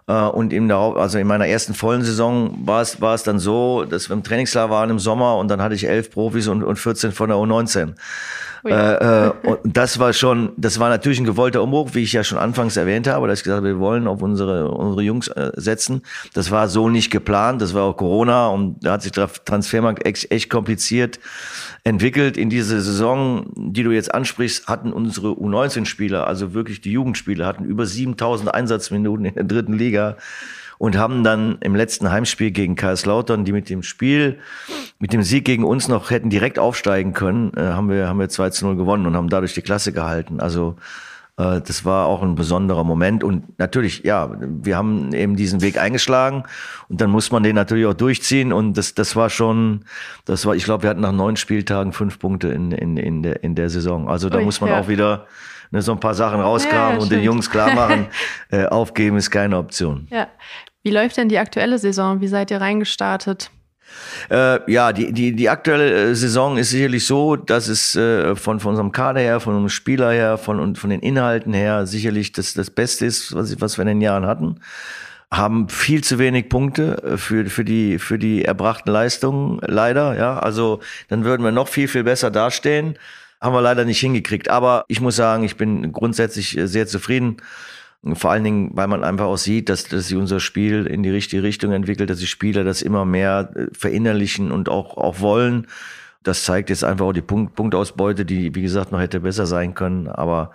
Äh, 0.07 0.13
und 0.13 0.53
im 0.53 0.69
darauf, 0.69 0.97
also 0.97 1.17
in 1.17 1.27
meiner 1.27 1.47
ersten 1.47 1.73
vollen 1.73 2.03
Saison 2.03 2.55
war 2.65 2.81
es, 2.81 3.01
war 3.01 3.15
es 3.15 3.23
dann 3.23 3.39
so, 3.39 3.85
dass 3.85 4.09
wir 4.09 4.15
im 4.15 4.23
Trainingslager 4.23 4.69
waren 4.69 4.89
im 4.89 4.99
Sommer 4.99 5.37
und 5.37 5.49
dann 5.49 5.61
hatte 5.61 5.75
ich 5.75 5.87
elf 5.87 6.11
Profis 6.11 6.47
und, 6.47 6.63
und 6.63 6.77
14 6.77 7.11
von 7.11 7.29
der 7.29 7.37
U19. 7.37 7.95
Oh 8.65 8.69
ja. 8.69 9.27
äh, 9.27 9.31
und 9.43 9.59
das 9.63 9.99
war 9.99 10.11
schon, 10.11 10.51
das 10.57 10.79
war 10.79 10.89
natürlich 10.89 11.19
ein 11.19 11.25
gewollter 11.25 11.61
Umbruch, 11.61 11.91
wie 11.93 12.01
ich 12.01 12.13
ja 12.13 12.23
schon 12.23 12.39
anfangs 12.39 12.77
erwähnt 12.77 13.07
habe, 13.07 13.27
dass 13.27 13.39
ich 13.39 13.43
gesagt 13.43 13.57
habe, 13.57 13.67
wir 13.67 13.79
wollen 13.79 14.07
auf 14.07 14.23
unsere, 14.23 14.71
unsere 14.71 15.03
Jungs 15.03 15.27
äh, 15.27 15.51
setzen. 15.55 16.01
Das 16.33 16.49
war 16.49 16.67
so 16.67 16.89
nicht 16.89 17.11
geplant, 17.11 17.61
das 17.61 17.75
war 17.75 17.83
auch 17.83 17.95
Corona 17.95 18.47
und 18.47 18.83
da 18.83 18.93
hat 18.93 19.03
sich 19.03 19.11
der 19.11 19.29
Transfermarkt 19.31 20.05
echt, 20.05 20.31
echt 20.31 20.49
kompliziert 20.49 21.19
entwickelt. 21.83 22.37
In 22.37 22.49
dieser 22.49 22.81
Saison, 22.81 23.51
die 23.55 23.83
du 23.83 23.91
jetzt 23.91 24.13
ansprichst, 24.13 24.67
hatten 24.67 24.91
unsere 24.91 25.29
U19-Spieler, 25.29 26.25
also 26.25 26.55
wirklich 26.55 26.81
die 26.81 26.91
Jugendspieler, 26.91 27.45
hatten 27.45 27.65
über 27.65 27.85
7000 27.85 28.51
Einsatzminuten 28.51 29.25
in 29.25 29.35
der 29.35 29.43
dritten 29.43 29.73
Liga 29.73 30.17
und 30.77 30.97
haben 30.97 31.23
dann 31.23 31.57
im 31.61 31.75
letzten 31.75 32.11
Heimspiel 32.11 32.51
gegen 32.51 32.75
Kaiserslautern, 32.75 33.45
die 33.45 33.51
mit 33.51 33.69
dem 33.69 33.83
Spiel, 33.83 34.39
mit 34.99 35.13
dem 35.13 35.23
Sieg 35.23 35.45
gegen 35.45 35.63
uns 35.63 35.87
noch 35.87 36.11
hätten 36.11 36.29
direkt 36.29 36.59
aufsteigen 36.59 37.13
können, 37.13 37.51
äh, 37.55 37.61
haben 37.61 37.89
wir, 37.89 38.07
haben 38.07 38.19
wir 38.19 38.29
2 38.29 38.49
zu 38.49 38.65
0 38.65 38.75
gewonnen 38.75 39.05
und 39.05 39.15
haben 39.15 39.29
dadurch 39.29 39.53
die 39.53 39.61
Klasse 39.61 39.93
gehalten. 39.93 40.39
Also, 40.39 40.75
äh, 41.37 41.61
das 41.61 41.85
war 41.85 42.05
auch 42.05 42.21
ein 42.21 42.35
besonderer 42.35 42.83
Moment 42.83 43.23
und 43.23 43.59
natürlich, 43.59 44.03
ja, 44.03 44.31
wir 44.39 44.77
haben 44.77 45.13
eben 45.13 45.35
diesen 45.35 45.61
Weg 45.61 45.77
eingeschlagen 45.77 46.43
und 46.87 47.01
dann 47.01 47.09
muss 47.09 47.31
man 47.31 47.43
den 47.43 47.55
natürlich 47.55 47.85
auch 47.85 47.93
durchziehen 47.93 48.53
und 48.53 48.77
das, 48.77 48.93
das 48.93 49.15
war 49.15 49.29
schon, 49.29 49.85
das 50.25 50.45
war, 50.45 50.55
ich 50.55 50.63
glaube, 50.63 50.83
wir 50.83 50.89
hatten 50.89 51.01
nach 51.01 51.11
neun 51.11 51.35
Spieltagen 51.35 51.91
fünf 51.91 52.19
Punkte 52.19 52.49
in, 52.49 52.71
in, 52.71 52.97
in, 52.97 53.23
der, 53.23 53.43
in 53.43 53.55
der 53.55 53.69
Saison. 53.69 54.09
Also 54.09 54.29
da 54.29 54.37
Ui, 54.37 54.45
muss 54.45 54.61
man 54.61 54.69
ja. 54.69 54.79
auch 54.79 54.87
wieder 54.87 55.27
ne, 55.75 55.81
so 55.81 55.91
ein 55.91 55.99
paar 55.99 56.15
Sachen 56.15 56.39
rauskramen 56.39 56.97
ja, 56.97 57.01
und 57.01 57.11
den 57.11 57.21
Jungs 57.21 57.49
klar 57.49 57.73
machen, 57.73 58.07
äh, 58.51 58.65
aufgeben 58.65 59.17
ist 59.17 59.29
keine 59.29 59.57
Option. 59.57 60.07
Ja. 60.09 60.27
Wie 60.83 60.91
läuft 60.91 61.17
denn 61.17 61.29
die 61.29 61.39
aktuelle 61.39 61.79
Saison? 61.79 62.21
Wie 62.21 62.27
seid 62.27 62.51
ihr 62.51 62.61
reingestartet? 62.61 63.49
Äh, 64.29 64.71
ja, 64.71 64.93
die, 64.93 65.11
die, 65.11 65.35
die 65.35 65.49
aktuelle 65.49 66.11
äh, 66.11 66.15
Saison 66.15 66.57
ist 66.57 66.69
sicherlich 66.69 67.05
so, 67.05 67.35
dass 67.35 67.67
es 67.67 67.95
äh, 67.95 68.35
von, 68.35 68.59
von 68.59 68.71
unserem 68.71 68.91
Kader 68.91 69.19
her, 69.19 69.39
von 69.39 69.53
unserem 69.53 69.69
Spieler 69.69 70.11
her, 70.11 70.37
von, 70.37 70.59
und 70.59 70.77
von 70.77 70.89
den 70.89 71.01
Inhalten 71.01 71.53
her 71.53 71.85
sicherlich 71.85 72.31
das, 72.31 72.53
das 72.53 72.69
Beste 72.69 73.05
ist, 73.05 73.35
was, 73.35 73.59
was 73.61 73.77
wir 73.77 73.83
in 73.83 73.87
den 73.87 74.01
Jahren 74.01 74.25
hatten. 74.25 74.59
Haben 75.31 75.69
viel 75.69 76.03
zu 76.03 76.19
wenig 76.19 76.49
Punkte 76.49 77.17
für, 77.17 77.45
für, 77.47 77.65
die, 77.65 77.99
für 77.99 78.17
die 78.17 78.45
erbrachten 78.45 78.91
Leistungen, 78.91 79.59
leider. 79.65 80.15
Ja, 80.17 80.39
also 80.39 80.81
dann 81.09 81.23
würden 81.25 81.43
wir 81.43 81.51
noch 81.51 81.67
viel, 81.67 81.87
viel 81.87 82.03
besser 82.03 82.31
dastehen. 82.31 82.97
Haben 83.41 83.53
wir 83.53 83.61
leider 83.61 83.85
nicht 83.85 83.99
hingekriegt. 83.99 84.49
Aber 84.49 84.85
ich 84.87 85.01
muss 85.01 85.15
sagen, 85.15 85.43
ich 85.43 85.57
bin 85.57 85.91
grundsätzlich 85.91 86.57
äh, 86.57 86.67
sehr 86.67 86.87
zufrieden 86.87 87.37
vor 88.13 88.31
allen 88.31 88.43
Dingen, 88.43 88.69
weil 88.73 88.87
man 88.87 89.03
einfach 89.03 89.25
auch 89.25 89.37
sieht, 89.37 89.67
dass, 89.69 89.85
dass 89.85 90.07
sich 90.07 90.17
unser 90.17 90.39
Spiel 90.39 90.85
in 90.85 91.01
die 91.01 91.09
richtige 91.09 91.41
Richtung 91.41 91.71
entwickelt, 91.71 92.09
dass 92.09 92.19
die 92.19 92.27
Spieler 92.27 92.63
das 92.63 92.83
immer 92.83 93.03
mehr 93.03 93.49
äh, 93.55 93.67
verinnerlichen 93.73 94.51
und 94.51 94.69
auch, 94.69 94.97
auch 94.97 95.21
wollen. 95.21 95.67
Das 96.21 96.43
zeigt 96.43 96.69
jetzt 96.69 96.83
einfach 96.83 97.05
auch 97.05 97.13
die 97.13 97.21
Punkt, 97.21 97.55
Punktausbeute, 97.55 98.25
die, 98.25 98.53
wie 98.53 98.61
gesagt, 98.61 98.91
noch 98.91 98.99
hätte 98.99 99.21
besser 99.21 99.45
sein 99.47 99.73
können. 99.73 100.07
Aber 100.07 100.51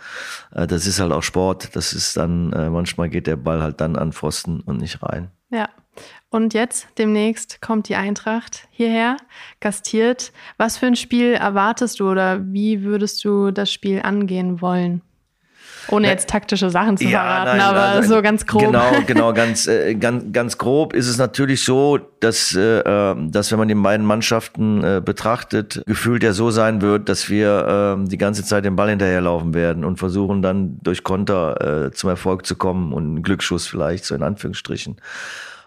äh, 0.54 0.66
das 0.66 0.86
ist 0.86 1.00
halt 1.00 1.12
auch 1.12 1.22
Sport. 1.22 1.74
Das 1.74 1.92
ist 1.92 2.16
dann, 2.16 2.52
äh, 2.52 2.70
manchmal 2.70 3.08
geht 3.08 3.26
der 3.26 3.36
Ball 3.36 3.62
halt 3.62 3.80
dann 3.80 3.96
an 3.96 4.12
Pfosten 4.12 4.60
und 4.60 4.80
nicht 4.80 5.02
rein. 5.02 5.30
Ja. 5.50 5.68
Und 6.32 6.54
jetzt, 6.54 6.86
demnächst, 6.96 7.60
kommt 7.60 7.88
die 7.88 7.96
Eintracht 7.96 8.68
hierher, 8.70 9.16
gastiert. 9.58 10.32
Was 10.58 10.78
für 10.78 10.86
ein 10.86 10.94
Spiel 10.94 11.32
erwartest 11.32 11.98
du 11.98 12.08
oder 12.08 12.40
wie 12.40 12.84
würdest 12.84 13.24
du 13.24 13.50
das 13.50 13.72
Spiel 13.72 14.00
angehen 14.02 14.60
wollen? 14.60 15.02
Ohne 15.88 16.06
jetzt 16.06 16.28
taktische 16.28 16.70
Sachen 16.70 16.96
zu 16.96 17.04
ja, 17.04 17.20
verraten, 17.20 17.58
nein, 17.58 17.60
aber 17.60 17.80
also, 17.80 18.14
so 18.14 18.22
ganz 18.22 18.46
grob. 18.46 18.62
Genau, 18.62 18.92
genau, 19.06 19.32
ganz, 19.32 19.66
äh, 19.66 19.94
ganz, 19.94 20.24
ganz 20.32 20.56
grob 20.56 20.92
ist 20.92 21.08
es 21.08 21.18
natürlich 21.18 21.64
so, 21.64 21.98
dass, 22.20 22.54
äh, 22.54 22.80
ähm, 22.80 23.32
dass 23.32 23.50
wenn 23.50 23.58
man 23.58 23.66
die 23.66 23.74
beiden 23.74 24.06
Mannschaften 24.06 24.84
äh, 24.84 25.02
betrachtet, 25.04 25.82
gefühlt 25.86 26.22
ja 26.22 26.32
so 26.32 26.50
sein 26.50 26.80
wird, 26.80 27.08
dass 27.08 27.28
wir 27.28 27.96
äh, 27.98 28.08
die 28.08 28.18
ganze 28.18 28.44
Zeit 28.44 28.64
den 28.64 28.76
Ball 28.76 28.90
hinterherlaufen 28.90 29.54
werden 29.54 29.84
und 29.84 29.98
versuchen 29.98 30.42
dann 30.42 30.78
durch 30.82 31.02
Konter 31.02 31.86
äh, 31.86 31.90
zum 31.90 32.10
Erfolg 32.10 32.46
zu 32.46 32.54
kommen 32.54 32.92
und 32.92 33.04
einen 33.04 33.22
Glücksschuss 33.22 33.66
vielleicht, 33.66 34.04
so 34.04 34.14
in 34.14 34.22
Anführungsstrichen. 34.22 34.96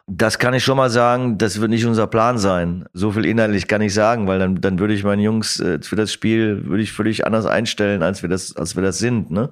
Das 0.06 0.38
kann 0.38 0.54
ich 0.54 0.63
schon 0.66 0.76
mal 0.76 0.89
sagen, 0.89 1.38
das 1.38 1.62
wird 1.62 1.70
nicht 1.70 1.86
unser 1.86 2.08
Plan 2.08 2.38
sein. 2.38 2.86
So 2.94 3.12
viel 3.12 3.26
inhaltlich 3.26 3.68
kann 3.68 3.82
ich 3.82 3.94
sagen, 3.94 4.28
weil 4.28 4.38
dann, 4.38 4.60
dann 4.60 4.78
würde 4.78 4.94
ich 4.94 5.04
meinen 5.06 5.22
Jungs 5.22 5.62
äh, 5.62 5.80
für 5.82 5.96
das 5.96 6.12
Spiel 6.12 6.66
würde 6.66 6.84
ich 6.84 6.92
völlig 6.92 7.26
anders 7.26 7.46
einstellen, 7.46 8.04
als 8.04 8.22
wir 8.22 8.30
das, 8.30 8.56
als 8.56 8.76
wir 8.76 8.84
das 8.84 8.98
sind. 9.00 9.32
Ne? 9.32 9.50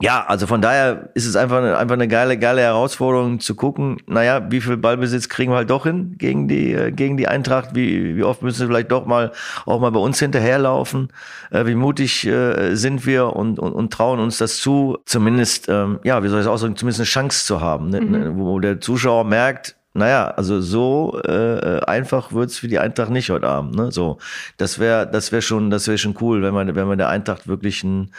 Ja, 0.00 0.24
also 0.26 0.46
von 0.46 0.62
daher 0.62 1.10
ist 1.14 1.26
es 1.26 1.34
einfach, 1.34 1.62
einfach 1.76 1.94
eine 1.94 2.08
geile, 2.08 2.38
geile 2.38 2.60
Herausforderung 2.60 3.40
zu 3.40 3.54
gucken, 3.54 3.96
naja, 4.06 4.50
wie 4.50 4.60
viel 4.60 4.76
Ballbesitz 4.76 5.28
kriegen 5.28 5.50
wir 5.52 5.56
halt 5.56 5.70
doch 5.70 5.84
hin 5.84 6.14
gegen 6.18 6.46
die, 6.46 6.72
äh, 6.72 6.92
gegen 6.92 7.16
die 7.16 7.26
Eintracht, 7.26 7.74
wie, 7.74 8.16
wie 8.16 8.22
oft 8.22 8.42
müssen 8.42 8.60
wir 8.60 8.66
vielleicht 8.68 8.92
doch 8.92 9.06
mal, 9.06 9.32
auch 9.66 9.80
mal 9.80 9.90
bei 9.90 10.00
uns 10.00 10.18
hinterherlaufen, 10.20 11.08
äh, 11.50 11.66
wie 11.66 11.74
mutig 11.74 12.26
äh, 12.26 12.74
sind 12.76 13.06
wir 13.06 13.34
und, 13.34 13.58
und, 13.58 13.72
und 13.72 13.92
trauen 13.92 14.20
uns 14.20 14.38
das 14.38 14.58
zu, 14.58 14.98
zumindest, 15.04 15.68
ähm, 15.68 15.98
ja, 16.04 16.22
wie 16.22 16.28
soll 16.28 16.40
ich 16.40 16.46
es 16.46 16.50
ausdrücken, 16.50 16.76
zumindest 16.76 17.00
eine 17.00 17.06
Chance 17.06 17.46
zu 17.46 17.60
haben, 17.60 17.90
ne? 17.90 18.00
Mhm. 18.00 18.38
wo 18.38 18.60
der 18.60 18.80
Zuschauer 18.80 19.24
merkt, 19.24 19.74
naja, 19.94 20.28
also 20.28 20.60
so 20.60 21.20
äh, 21.24 21.80
einfach 21.86 22.32
wird's 22.32 22.58
für 22.58 22.68
die 22.68 22.78
Eintracht 22.78 23.10
nicht 23.10 23.30
heute 23.30 23.48
Abend. 23.48 23.74
Ne? 23.74 23.90
So, 23.90 24.18
das 24.56 24.78
wäre, 24.78 25.10
das 25.10 25.32
wäre 25.32 25.42
schon, 25.42 25.70
das 25.70 25.88
wäre 25.88 25.98
schon 25.98 26.14
cool, 26.20 26.42
wenn 26.42 26.54
man, 26.54 26.74
wenn 26.76 26.86
man 26.86 26.98
der 26.98 27.08
Eintracht 27.08 27.48
wirklich 27.48 27.82
ein 27.82 28.12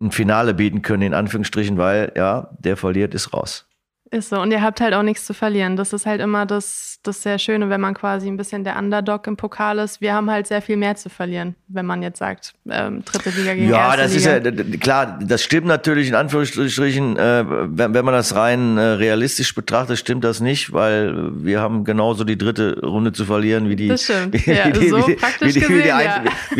ein 0.00 0.10
Finale 0.10 0.54
bieten 0.54 0.82
können, 0.82 1.02
in 1.02 1.14
Anführungsstrichen, 1.14 1.78
weil 1.78 2.12
ja, 2.16 2.50
der 2.58 2.76
verliert, 2.76 3.14
ist 3.14 3.32
raus. 3.32 3.66
Ist 4.12 4.30
so. 4.30 4.40
Und 4.40 4.50
ihr 4.50 4.60
habt 4.60 4.80
halt 4.80 4.92
auch 4.92 5.04
nichts 5.04 5.24
zu 5.24 5.34
verlieren. 5.34 5.76
Das 5.76 5.92
ist 5.92 6.04
halt 6.04 6.20
immer 6.20 6.44
das, 6.44 6.98
das 7.04 7.22
sehr 7.22 7.38
Schöne, 7.38 7.70
wenn 7.70 7.80
man 7.80 7.94
quasi 7.94 8.26
ein 8.26 8.36
bisschen 8.36 8.64
der 8.64 8.76
Underdog 8.76 9.24
im 9.28 9.36
Pokal 9.36 9.78
ist. 9.78 10.00
Wir 10.00 10.14
haben 10.14 10.28
halt 10.28 10.48
sehr 10.48 10.60
viel 10.60 10.76
mehr 10.76 10.96
zu 10.96 11.08
verlieren, 11.08 11.54
wenn 11.68 11.86
man 11.86 12.02
jetzt 12.02 12.18
sagt, 12.18 12.54
ähm, 12.68 13.04
dritte 13.04 13.30
Liga 13.30 13.54
gegen 13.54 13.70
ja, 13.70 13.94
erste 13.94 14.18
Liga. 14.18 14.40
Das 14.40 14.52
ist 14.52 14.72
ja, 14.72 14.78
klar, 14.78 15.20
das 15.22 15.44
stimmt 15.44 15.68
natürlich 15.68 16.08
in 16.08 16.16
Anführungsstrichen. 16.16 17.16
Äh, 17.18 17.44
wenn, 17.46 17.94
wenn 17.94 18.04
man 18.04 18.12
das 18.12 18.34
rein 18.34 18.78
äh, 18.78 18.80
realistisch 18.80 19.54
betrachtet, 19.54 19.96
stimmt 19.96 20.24
das 20.24 20.40
nicht, 20.40 20.72
weil 20.72 21.30
wir 21.44 21.60
haben 21.60 21.84
genauso 21.84 22.24
die 22.24 22.36
dritte 22.36 22.80
Runde 22.80 23.12
zu 23.12 23.24
verlieren 23.24 23.68
wie 23.68 23.76
die, 23.76 23.90
wie 23.90 24.54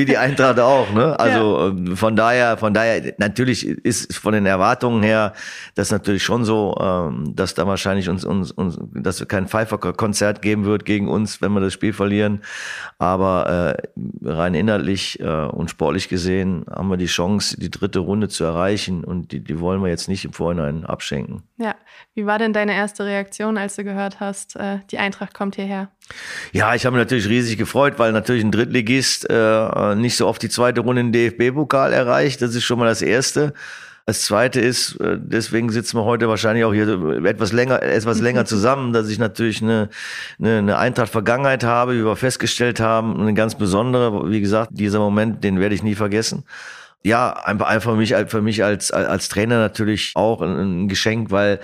die 0.04 0.16
Eintracht 0.16 0.60
auch. 0.60 0.92
Ne? 0.92 1.18
Also 1.18 1.58
ja. 1.58 1.66
Ähm, 1.66 1.96
von 1.96 2.14
daher, 2.14 2.56
von 2.58 2.72
daher, 2.72 3.12
natürlich 3.18 3.66
ist 3.66 4.16
von 4.16 4.34
den 4.34 4.46
Erwartungen 4.46 5.02
her 5.02 5.32
das 5.74 5.90
natürlich 5.90 6.22
schon 6.22 6.44
so, 6.44 6.78
ähm, 6.80 7.34
dass 7.40 7.54
da 7.54 7.66
wahrscheinlich 7.66 8.08
uns, 8.08 8.24
uns, 8.24 8.52
uns 8.52 8.78
dass 8.92 9.26
kein 9.26 9.48
Pfeiffer-Konzert 9.48 10.42
geben 10.42 10.64
wird 10.66 10.84
gegen 10.84 11.08
uns, 11.08 11.40
wenn 11.40 11.52
wir 11.52 11.60
das 11.60 11.72
Spiel 11.72 11.92
verlieren. 11.92 12.42
Aber 12.98 13.76
äh, 13.78 14.28
rein 14.28 14.54
innerlich 14.54 15.18
äh, 15.20 15.24
und 15.24 15.70
sportlich 15.70 16.08
gesehen 16.08 16.66
haben 16.70 16.88
wir 16.88 16.98
die 16.98 17.06
Chance, 17.06 17.58
die 17.58 17.70
dritte 17.70 18.00
Runde 18.00 18.28
zu 18.28 18.44
erreichen 18.44 19.02
und 19.04 19.32
die, 19.32 19.40
die 19.40 19.58
wollen 19.58 19.82
wir 19.82 19.88
jetzt 19.88 20.08
nicht 20.08 20.24
im 20.24 20.32
Vorhinein 20.32 20.84
abschenken. 20.84 21.42
Ja, 21.56 21.74
wie 22.14 22.26
war 22.26 22.38
denn 22.38 22.52
deine 22.52 22.74
erste 22.74 23.04
Reaktion, 23.04 23.56
als 23.56 23.76
du 23.76 23.84
gehört 23.84 24.20
hast, 24.20 24.56
äh, 24.56 24.78
die 24.90 24.98
Eintracht 24.98 25.34
kommt 25.34 25.56
hierher? 25.56 25.88
Ja, 26.52 26.74
ich 26.74 26.84
habe 26.84 26.96
mich 26.96 27.04
natürlich 27.04 27.28
riesig 27.28 27.56
gefreut, 27.56 27.94
weil 27.98 28.12
natürlich 28.12 28.44
ein 28.44 28.52
Drittligist 28.52 29.28
äh, 29.30 29.94
nicht 29.94 30.16
so 30.16 30.26
oft 30.26 30.42
die 30.42 30.48
zweite 30.48 30.82
Runde 30.82 31.00
im 31.00 31.12
DFB-Pokal 31.12 31.92
erreicht. 31.92 32.42
Das 32.42 32.54
ist 32.54 32.64
schon 32.64 32.78
mal 32.78 32.86
das 32.86 33.02
Erste. 33.02 33.54
Das 34.10 34.22
Zweite 34.22 34.60
ist, 34.60 34.96
äh, 34.96 35.18
deswegen 35.20 35.70
sitzen 35.70 35.96
wir 35.96 36.04
heute 36.04 36.28
wahrscheinlich 36.28 36.64
auch 36.64 36.74
hier 36.74 36.88
etwas 37.24 37.52
länger, 37.52 37.80
etwas 37.80 38.20
länger 38.20 38.44
zusammen, 38.44 38.92
dass 38.92 39.08
ich 39.08 39.20
natürlich 39.20 39.62
eine, 39.62 39.88
eine, 40.40 40.58
eine 40.58 40.78
Eintracht-Vergangenheit 40.78 41.62
habe, 41.62 41.94
wie 41.94 42.04
wir 42.04 42.16
festgestellt 42.16 42.80
haben, 42.80 43.20
eine 43.20 43.34
ganz 43.34 43.54
besondere. 43.54 44.28
Wie 44.28 44.40
gesagt, 44.40 44.70
dieser 44.72 44.98
Moment, 44.98 45.44
den 45.44 45.60
werde 45.60 45.76
ich 45.76 45.84
nie 45.84 45.94
vergessen 45.94 46.42
ja, 47.02 47.32
einfach, 47.32 47.68
einfach 47.68 47.92
für 47.92 47.96
mich, 47.96 48.14
für 48.26 48.42
mich 48.42 48.62
als, 48.62 48.90
als 48.90 49.28
Trainer 49.28 49.58
natürlich 49.58 50.12
auch 50.16 50.42
ein, 50.42 50.86
Geschenk, 50.88 51.30
weil 51.30 51.60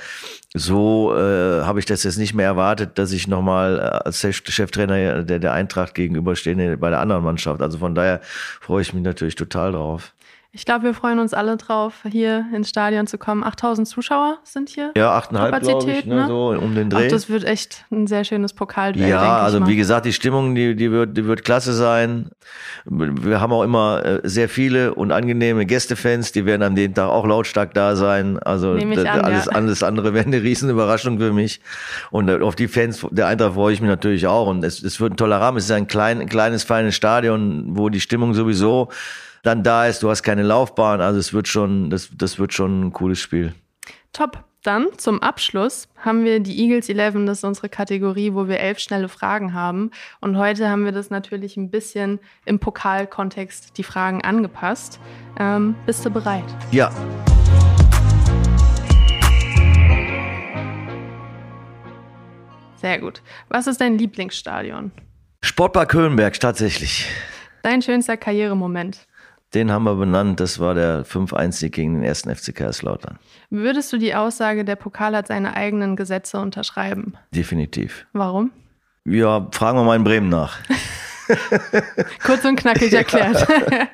so 0.54 1.14
äh, 1.14 1.62
habe 1.62 1.80
ich 1.80 1.84
das 1.84 2.04
jetzt 2.04 2.16
nicht 2.16 2.32
mehr 2.32 2.46
erwartet, 2.46 2.96
dass 2.96 3.12
ich 3.12 3.28
nochmal 3.28 3.76
äh, 3.76 4.04
als 4.06 4.20
Cheftrainer 4.20 5.24
der, 5.24 5.40
der 5.40 5.52
Eintracht 5.52 5.94
gegenüberstehe 5.94 6.78
bei 6.78 6.90
der 6.90 7.00
anderen 7.00 7.22
Mannschaft. 7.24 7.60
Also 7.60 7.76
von 7.76 7.94
daher 7.94 8.20
freue 8.62 8.82
ich 8.82 8.94
mich 8.94 9.02
natürlich 9.02 9.34
total 9.34 9.72
drauf. 9.72 10.14
Ich 10.52 10.64
glaube, 10.64 10.84
wir 10.84 10.94
freuen 10.94 11.18
uns 11.18 11.34
alle 11.34 11.56
drauf, 11.56 12.04
hier 12.10 12.46
ins 12.54 12.70
Stadion 12.70 13.06
zu 13.06 13.18
kommen. 13.18 13.44
8000 13.44 13.86
Zuschauer 13.86 14.38
sind 14.42 14.70
hier. 14.70 14.92
Ja, 14.96 15.18
8,5 15.18 15.60
glaube 15.60 15.90
ich, 15.90 16.06
ne, 16.06 16.14
ne? 16.14 16.26
so 16.26 16.48
um 16.48 16.74
den 16.74 16.88
Dreh. 16.88 17.06
Ach, 17.06 17.10
das 17.10 17.28
wird 17.28 17.44
echt 17.44 17.84
ein 17.90 18.06
sehr 18.06 18.24
schönes 18.24 18.54
Pokalduell, 18.54 19.08
Ja, 19.08 19.38
also 19.38 19.66
wie 19.66 19.76
gesagt, 19.76 20.06
die 20.06 20.12
Stimmung, 20.12 20.54
die, 20.54 20.74
die, 20.74 20.90
wird, 20.90 21.16
die 21.16 21.26
wird 21.26 21.44
klasse 21.44 21.74
sein. 21.74 22.30
Wir 22.86 23.40
haben 23.40 23.52
auch 23.52 23.64
immer 23.64 24.02
äh, 24.04 24.20
sehr 24.24 24.48
viele 24.48 24.94
und 24.94 25.12
angenehme 25.12 25.66
Gästefans, 25.66 26.32
die 26.32 26.46
werden 26.46 26.62
an 26.62 26.74
dem 26.74 26.94
Tag 26.94 27.10
auch 27.10 27.26
lautstark 27.26 27.74
da 27.74 27.96
sein. 27.96 28.38
Also 28.38 28.72
an, 28.72 28.96
alles, 28.96 29.44
ja. 29.44 29.52
alles 29.52 29.82
andere 29.82 30.14
wäre 30.14 30.24
eine 30.24 30.42
riesen 30.42 30.70
Überraschung 30.70 31.18
für 31.18 31.32
mich. 31.32 31.60
Und 32.10 32.28
äh, 32.28 32.40
auf 32.40 32.54
die 32.54 32.68
Fans 32.68 33.06
der 33.10 33.26
Eintracht 33.26 33.54
freue 33.54 33.74
ich 33.74 33.80
mich 33.80 33.90
natürlich 33.90 34.26
auch. 34.26 34.46
Und 34.46 34.64
es, 34.64 34.82
es 34.82 35.00
wird 35.00 35.14
ein 35.14 35.16
toller 35.16 35.40
Rahmen. 35.40 35.58
Es 35.58 35.64
ist 35.64 35.70
ein 35.72 35.86
klein, 35.86 36.26
kleines, 36.28 36.64
feines 36.64 36.94
Stadion, 36.94 37.76
wo 37.76 37.90
die 37.90 38.00
Stimmung 38.00 38.32
sowieso 38.32 38.88
dann 39.46 39.62
da 39.62 39.86
ist. 39.86 40.02
Du 40.02 40.10
hast 40.10 40.22
keine 40.22 40.42
Laufbahn, 40.42 41.00
also 41.00 41.20
es 41.20 41.32
wird 41.32 41.46
schon, 41.46 41.88
das, 41.88 42.10
das 42.12 42.38
wird 42.38 42.52
schon 42.52 42.86
ein 42.86 42.92
cooles 42.92 43.20
Spiel. 43.20 43.54
Top. 44.12 44.44
Dann 44.62 44.88
zum 44.96 45.22
Abschluss 45.22 45.86
haben 45.96 46.24
wir 46.24 46.40
die 46.40 46.58
Eagles 46.60 46.88
11, 46.88 47.24
das 47.24 47.38
ist 47.38 47.44
unsere 47.44 47.68
Kategorie, 47.68 48.34
wo 48.34 48.48
wir 48.48 48.58
elf 48.58 48.80
schnelle 48.80 49.08
Fragen 49.08 49.54
haben. 49.54 49.92
Und 50.20 50.36
heute 50.38 50.68
haben 50.68 50.84
wir 50.84 50.90
das 50.90 51.08
natürlich 51.08 51.56
ein 51.56 51.70
bisschen 51.70 52.18
im 52.46 52.58
Pokalkontext 52.58 53.78
die 53.78 53.84
Fragen 53.84 54.22
angepasst. 54.22 54.98
Ähm, 55.38 55.76
bist 55.86 56.04
du 56.04 56.10
bereit? 56.10 56.42
Ja. 56.72 56.90
Sehr 62.74 62.98
gut. 62.98 63.22
Was 63.48 63.68
ist 63.68 63.80
dein 63.80 63.98
Lieblingsstadion? 63.98 64.90
Sportpark 65.44 65.94
Höhenberg, 65.94 66.40
tatsächlich. 66.40 67.06
Dein 67.62 67.82
schönster 67.82 68.16
Karrieremoment? 68.16 69.06
Den 69.56 69.72
haben 69.72 69.84
wir 69.84 69.94
benannt. 69.94 70.38
Das 70.38 70.58
war 70.58 70.74
der 70.74 71.06
5-1-Sieg 71.06 71.72
gegen 71.72 71.94
den 71.94 72.02
ersten 72.02 72.28
FC 72.28 72.54
Kaiserslautern. 72.54 73.18
Würdest 73.48 73.90
du 73.90 73.96
die 73.96 74.14
Aussage, 74.14 74.66
der 74.66 74.76
Pokal 74.76 75.16
hat 75.16 75.28
seine 75.28 75.56
eigenen 75.56 75.96
Gesetze 75.96 76.38
unterschreiben? 76.38 77.14
Definitiv. 77.34 78.04
Warum? 78.12 78.50
Ja, 79.06 79.48
fragen 79.52 79.78
wir 79.78 79.84
mal 79.84 79.96
in 79.96 80.04
Bremen 80.04 80.28
nach. 80.28 80.58
Kurz 82.22 82.44
und 82.44 82.56
knackig 82.56 82.92
erklärt. 82.92 83.48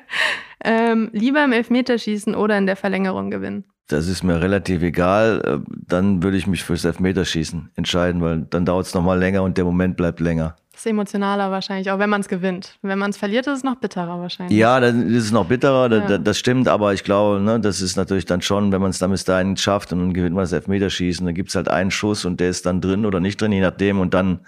ähm, 0.65 1.09
lieber 1.13 1.41
im 1.45 1.53
Elfmeterschießen 1.53 2.35
oder 2.35 2.57
in 2.57 2.65
der 2.65 2.75
Verlängerung 2.75 3.31
gewinnen? 3.31 3.63
Das 3.87 4.09
ist 4.09 4.21
mir 4.21 4.41
relativ 4.41 4.83
egal. 4.83 5.63
Äh, 5.65 5.71
dann 5.87 6.23
würde 6.23 6.35
ich 6.35 6.45
mich 6.45 6.65
fürs 6.65 6.83
Elfmeterschießen 6.83 7.71
entscheiden, 7.77 8.21
weil 8.21 8.41
dann 8.49 8.65
dauert 8.65 8.87
es 8.87 8.93
nochmal 8.93 9.17
länger 9.17 9.43
und 9.43 9.57
der 9.57 9.63
Moment 9.63 9.95
bleibt 9.95 10.19
länger. 10.19 10.57
Das 10.73 10.81
ist 10.81 10.87
emotionaler 10.87 11.51
wahrscheinlich, 11.51 11.91
auch 11.91 11.99
wenn 11.99 12.09
man 12.09 12.21
es 12.21 12.27
gewinnt. 12.27 12.77
Wenn 12.81 12.97
man 12.97 13.11
es 13.11 13.17
verliert, 13.17 13.45
ist 13.45 13.57
es 13.57 13.63
noch 13.63 13.75
bitterer 13.75 14.19
wahrscheinlich. 14.19 14.57
Ja, 14.57 14.79
dann 14.79 15.07
ist 15.07 15.25
es 15.25 15.31
noch 15.31 15.45
bitterer, 15.45 15.91
ja. 15.91 15.99
das, 16.07 16.23
das, 16.23 16.39
stimmt, 16.39 16.67
aber 16.67 16.93
ich 16.95 17.03
glaube, 17.03 17.39
ne, 17.39 17.59
das 17.59 17.79
ist 17.79 17.95
natürlich 17.95 18.25
dann 18.25 18.41
schon, 18.41 18.71
wenn 18.71 18.81
man 18.81 18.89
es 18.89 18.97
dann 18.97 19.11
bis 19.11 19.23
dahin 19.23 19.55
schafft 19.55 19.93
und 19.93 19.99
dann 19.99 20.13
gewinnt 20.13 20.35
man 20.35 20.43
das 20.43 20.51
Elfmeterschießen, 20.51 21.27
dann 21.27 21.35
gibt 21.35 21.49
es 21.49 21.55
halt 21.55 21.69
einen 21.69 21.91
Schuss 21.91 22.25
und 22.25 22.39
der 22.39 22.49
ist 22.49 22.65
dann 22.65 22.81
drin 22.81 23.05
oder 23.05 23.19
nicht 23.19 23.39
drin, 23.39 23.51
je 23.51 23.61
nachdem, 23.61 23.99
und 23.99 24.15
dann 24.15 24.39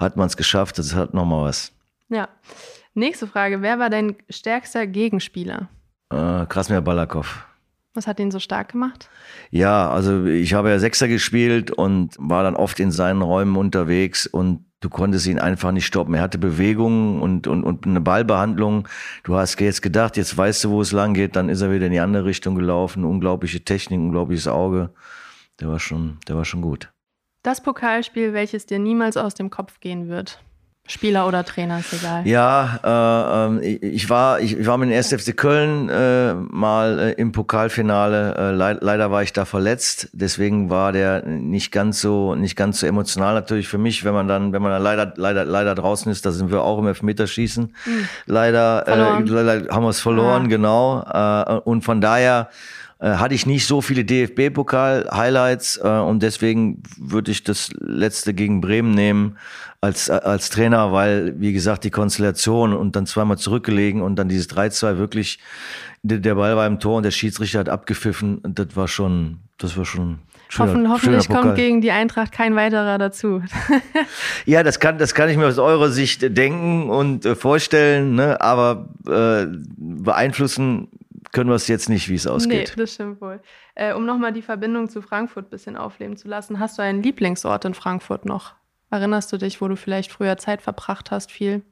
hat 0.00 0.16
man 0.16 0.26
es 0.26 0.36
geschafft, 0.36 0.78
das 0.78 0.96
hat 0.96 1.14
nochmal 1.14 1.44
was. 1.44 1.72
Ja. 2.08 2.28
Nächste 2.94 3.28
Frage, 3.28 3.62
wer 3.62 3.78
war 3.78 3.88
dein 3.88 4.16
stärkster 4.28 4.84
Gegenspieler? 4.84 5.68
Äh, 6.10 6.46
Krasmir 6.46 6.80
Balakov. 6.80 7.46
Was 7.94 8.08
hat 8.08 8.18
ihn 8.18 8.32
so 8.32 8.40
stark 8.40 8.72
gemacht? 8.72 9.08
Ja, 9.50 9.90
also 9.90 10.24
ich 10.24 10.54
habe 10.54 10.70
ja 10.70 10.78
Sechser 10.80 11.06
gespielt 11.06 11.70
und 11.70 12.16
war 12.18 12.42
dann 12.42 12.56
oft 12.56 12.80
in 12.80 12.90
seinen 12.90 13.22
Räumen 13.22 13.56
unterwegs 13.56 14.26
und 14.26 14.64
du 14.80 14.88
konntest 14.88 15.26
ihn 15.26 15.38
einfach 15.38 15.72
nicht 15.72 15.86
stoppen. 15.86 16.14
Er 16.14 16.22
hatte 16.22 16.38
Bewegungen 16.38 17.20
und, 17.20 17.46
und, 17.46 17.64
und 17.64 17.86
eine 17.86 18.00
Ballbehandlung. 18.00 18.88
Du 19.24 19.36
hast 19.36 19.60
jetzt 19.60 19.82
gedacht, 19.82 20.16
jetzt 20.16 20.36
weißt 20.36 20.64
du, 20.64 20.70
wo 20.70 20.80
es 20.80 20.92
lang 20.92 21.14
geht, 21.14 21.36
dann 21.36 21.48
ist 21.48 21.60
er 21.60 21.72
wieder 21.72 21.86
in 21.86 21.92
die 21.92 22.00
andere 22.00 22.24
Richtung 22.24 22.54
gelaufen. 22.54 23.04
Unglaubliche 23.04 23.64
Technik, 23.64 24.00
unglaubliches 24.00 24.48
Auge. 24.48 24.90
Der 25.60 25.68
war 25.68 25.80
schon, 25.80 26.18
der 26.28 26.36
war 26.36 26.44
schon 26.44 26.62
gut. 26.62 26.92
Das 27.42 27.62
Pokalspiel, 27.62 28.32
welches 28.32 28.66
dir 28.66 28.78
niemals 28.78 29.16
aus 29.16 29.34
dem 29.34 29.50
Kopf 29.50 29.80
gehen 29.80 30.08
wird. 30.08 30.42
Spieler 30.88 31.28
oder 31.28 31.44
Trainer, 31.44 31.80
ist 31.80 31.92
egal. 31.92 32.26
Ja, 32.26 32.80
äh, 32.82 33.46
ähm, 33.46 33.78
ich, 33.82 34.08
war, 34.08 34.40
ich, 34.40 34.58
ich 34.58 34.66
war 34.66 34.78
mit 34.78 34.88
dem 34.88 34.96
1. 34.96 35.12
FC 35.12 35.36
Köln 35.36 35.90
äh, 35.90 36.32
mal 36.34 36.98
äh, 36.98 37.12
im 37.12 37.32
Pokalfinale. 37.32 38.34
Äh, 38.34 38.50
le 38.52 38.78
leider 38.80 39.10
war 39.10 39.22
ich 39.22 39.34
da 39.34 39.44
verletzt, 39.44 40.08
deswegen 40.12 40.70
war 40.70 40.92
der 40.92 41.26
nicht 41.26 41.72
ganz 41.72 42.00
so 42.00 42.34
nicht 42.34 42.56
ganz 42.56 42.80
so 42.80 42.86
emotional 42.86 43.34
natürlich 43.34 43.68
für 43.68 43.76
mich, 43.76 44.04
wenn 44.04 44.14
man 44.14 44.28
dann 44.28 44.54
wenn 44.54 44.62
man 44.62 44.72
dann 44.72 44.82
leider 44.82 45.12
leider 45.16 45.44
leider 45.44 45.74
draußen 45.74 46.10
ist. 46.10 46.24
Da 46.24 46.32
sind 46.32 46.50
wir 46.50 46.62
auch 46.62 46.78
im 46.78 46.86
Elfmeterschießen. 46.86 47.64
Mhm. 47.64 48.08
Leider, 48.24 48.88
äh, 48.88 49.22
leider 49.22 49.74
haben 49.74 49.84
wir 49.84 49.90
es 49.90 50.00
verloren, 50.00 50.44
ah. 50.46 50.48
genau. 50.48 51.02
Äh, 51.02 51.60
und 51.68 51.82
von 51.82 52.00
daher 52.00 52.48
äh, 53.00 53.10
hatte 53.10 53.34
ich 53.34 53.46
nicht 53.46 53.66
so 53.66 53.80
viele 53.80 54.04
DFB-Pokal-Highlights 54.04 55.80
äh, 55.82 55.88
und 55.88 56.22
deswegen 56.22 56.82
würde 56.98 57.30
ich 57.30 57.44
das 57.44 57.70
letzte 57.78 58.34
gegen 58.34 58.60
Bremen 58.60 58.92
nehmen 58.92 59.36
als, 59.80 60.10
als 60.10 60.50
Trainer, 60.50 60.92
weil, 60.92 61.34
wie 61.40 61.52
gesagt, 61.52 61.84
die 61.84 61.90
Konstellation 61.90 62.72
und 62.72 62.96
dann 62.96 63.06
zweimal 63.06 63.38
zurückgelegen 63.38 64.02
und 64.02 64.16
dann 64.16 64.28
dieses 64.28 64.50
3-2 64.50 64.98
wirklich, 64.98 65.38
der 66.02 66.34
Ball 66.34 66.56
war 66.56 66.66
im 66.66 66.80
Tor 66.80 66.96
und 66.96 67.04
der 67.04 67.10
Schiedsrichter 67.12 67.60
hat 67.60 67.68
abgepfiffen. 67.68 68.40
Das 68.42 68.74
war 68.74 68.88
schon, 68.88 69.38
das 69.58 69.76
war 69.76 69.84
schon 69.84 70.18
Schöner, 70.50 70.70
Hoffen, 70.70 70.88
hoffentlich 70.90 71.28
kommt 71.28 71.56
gegen 71.56 71.82
die 71.82 71.90
Eintracht 71.90 72.32
kein 72.32 72.56
weiterer 72.56 72.96
dazu. 72.96 73.42
ja, 74.46 74.62
das 74.62 74.80
kann, 74.80 74.96
das 74.96 75.14
kann 75.14 75.28
ich 75.28 75.36
mir 75.36 75.46
aus 75.46 75.58
eurer 75.58 75.90
Sicht 75.90 76.36
denken 76.36 76.88
und 76.88 77.26
äh, 77.26 77.34
vorstellen, 77.36 78.14
ne? 78.14 78.40
aber 78.40 78.88
äh, 79.06 79.46
beeinflussen 79.76 80.88
können 81.32 81.50
wir 81.50 81.54
es 81.54 81.68
jetzt 81.68 81.88
nicht, 81.88 82.08
wie 82.08 82.14
es 82.14 82.26
ausgeht. 82.26 82.72
Nee, 82.76 82.82
das 82.82 82.94
stimmt 82.94 83.20
wohl. 83.20 83.40
Äh, 83.74 83.94
um 83.94 84.04
nochmal 84.04 84.32
die 84.32 84.42
Verbindung 84.42 84.88
zu 84.88 85.02
Frankfurt 85.02 85.46
ein 85.46 85.50
bisschen 85.50 85.76
aufleben 85.76 86.16
zu 86.16 86.28
lassen, 86.28 86.58
hast 86.58 86.78
du 86.78 86.82
einen 86.82 87.02
Lieblingsort 87.02 87.64
in 87.64 87.74
Frankfurt 87.74 88.24
noch? 88.24 88.54
Erinnerst 88.90 89.32
du 89.32 89.36
dich, 89.36 89.60
wo 89.60 89.68
du 89.68 89.76
vielleicht 89.76 90.12
früher 90.12 90.36
Zeit 90.38 90.62
verbracht 90.62 91.10
hast, 91.10 91.30
viel? 91.30 91.62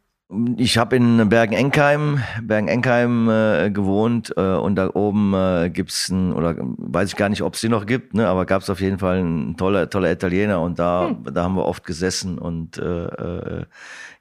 Ich 0.56 0.76
habe 0.76 0.96
in 0.96 1.28
Bergen-Enkheim, 1.28 2.20
Bergen-Enkheim 2.42 3.28
äh, 3.28 3.70
gewohnt 3.70 4.34
äh, 4.36 4.56
und 4.56 4.74
da 4.74 4.90
oben 4.92 5.32
äh, 5.34 5.70
gibt's 5.72 6.08
ein, 6.08 6.32
oder 6.32 6.56
weiß 6.58 7.10
ich 7.10 7.16
gar 7.16 7.28
nicht, 7.28 7.42
ob 7.42 7.54
es 7.54 7.60
die 7.60 7.68
noch 7.68 7.86
gibt, 7.86 8.14
ne, 8.14 8.26
aber 8.26 8.44
gab 8.44 8.62
es 8.62 8.68
auf 8.68 8.80
jeden 8.80 8.98
Fall 8.98 9.18
einen 9.18 9.56
toller, 9.56 9.88
toller 9.88 10.10
Italiener 10.10 10.60
und 10.60 10.80
da, 10.80 11.10
hm. 11.10 11.32
da 11.32 11.44
haben 11.44 11.54
wir 11.54 11.64
oft 11.64 11.84
gesessen 11.84 12.38
und 12.38 12.76
äh, 12.76 13.04
äh, 13.04 13.66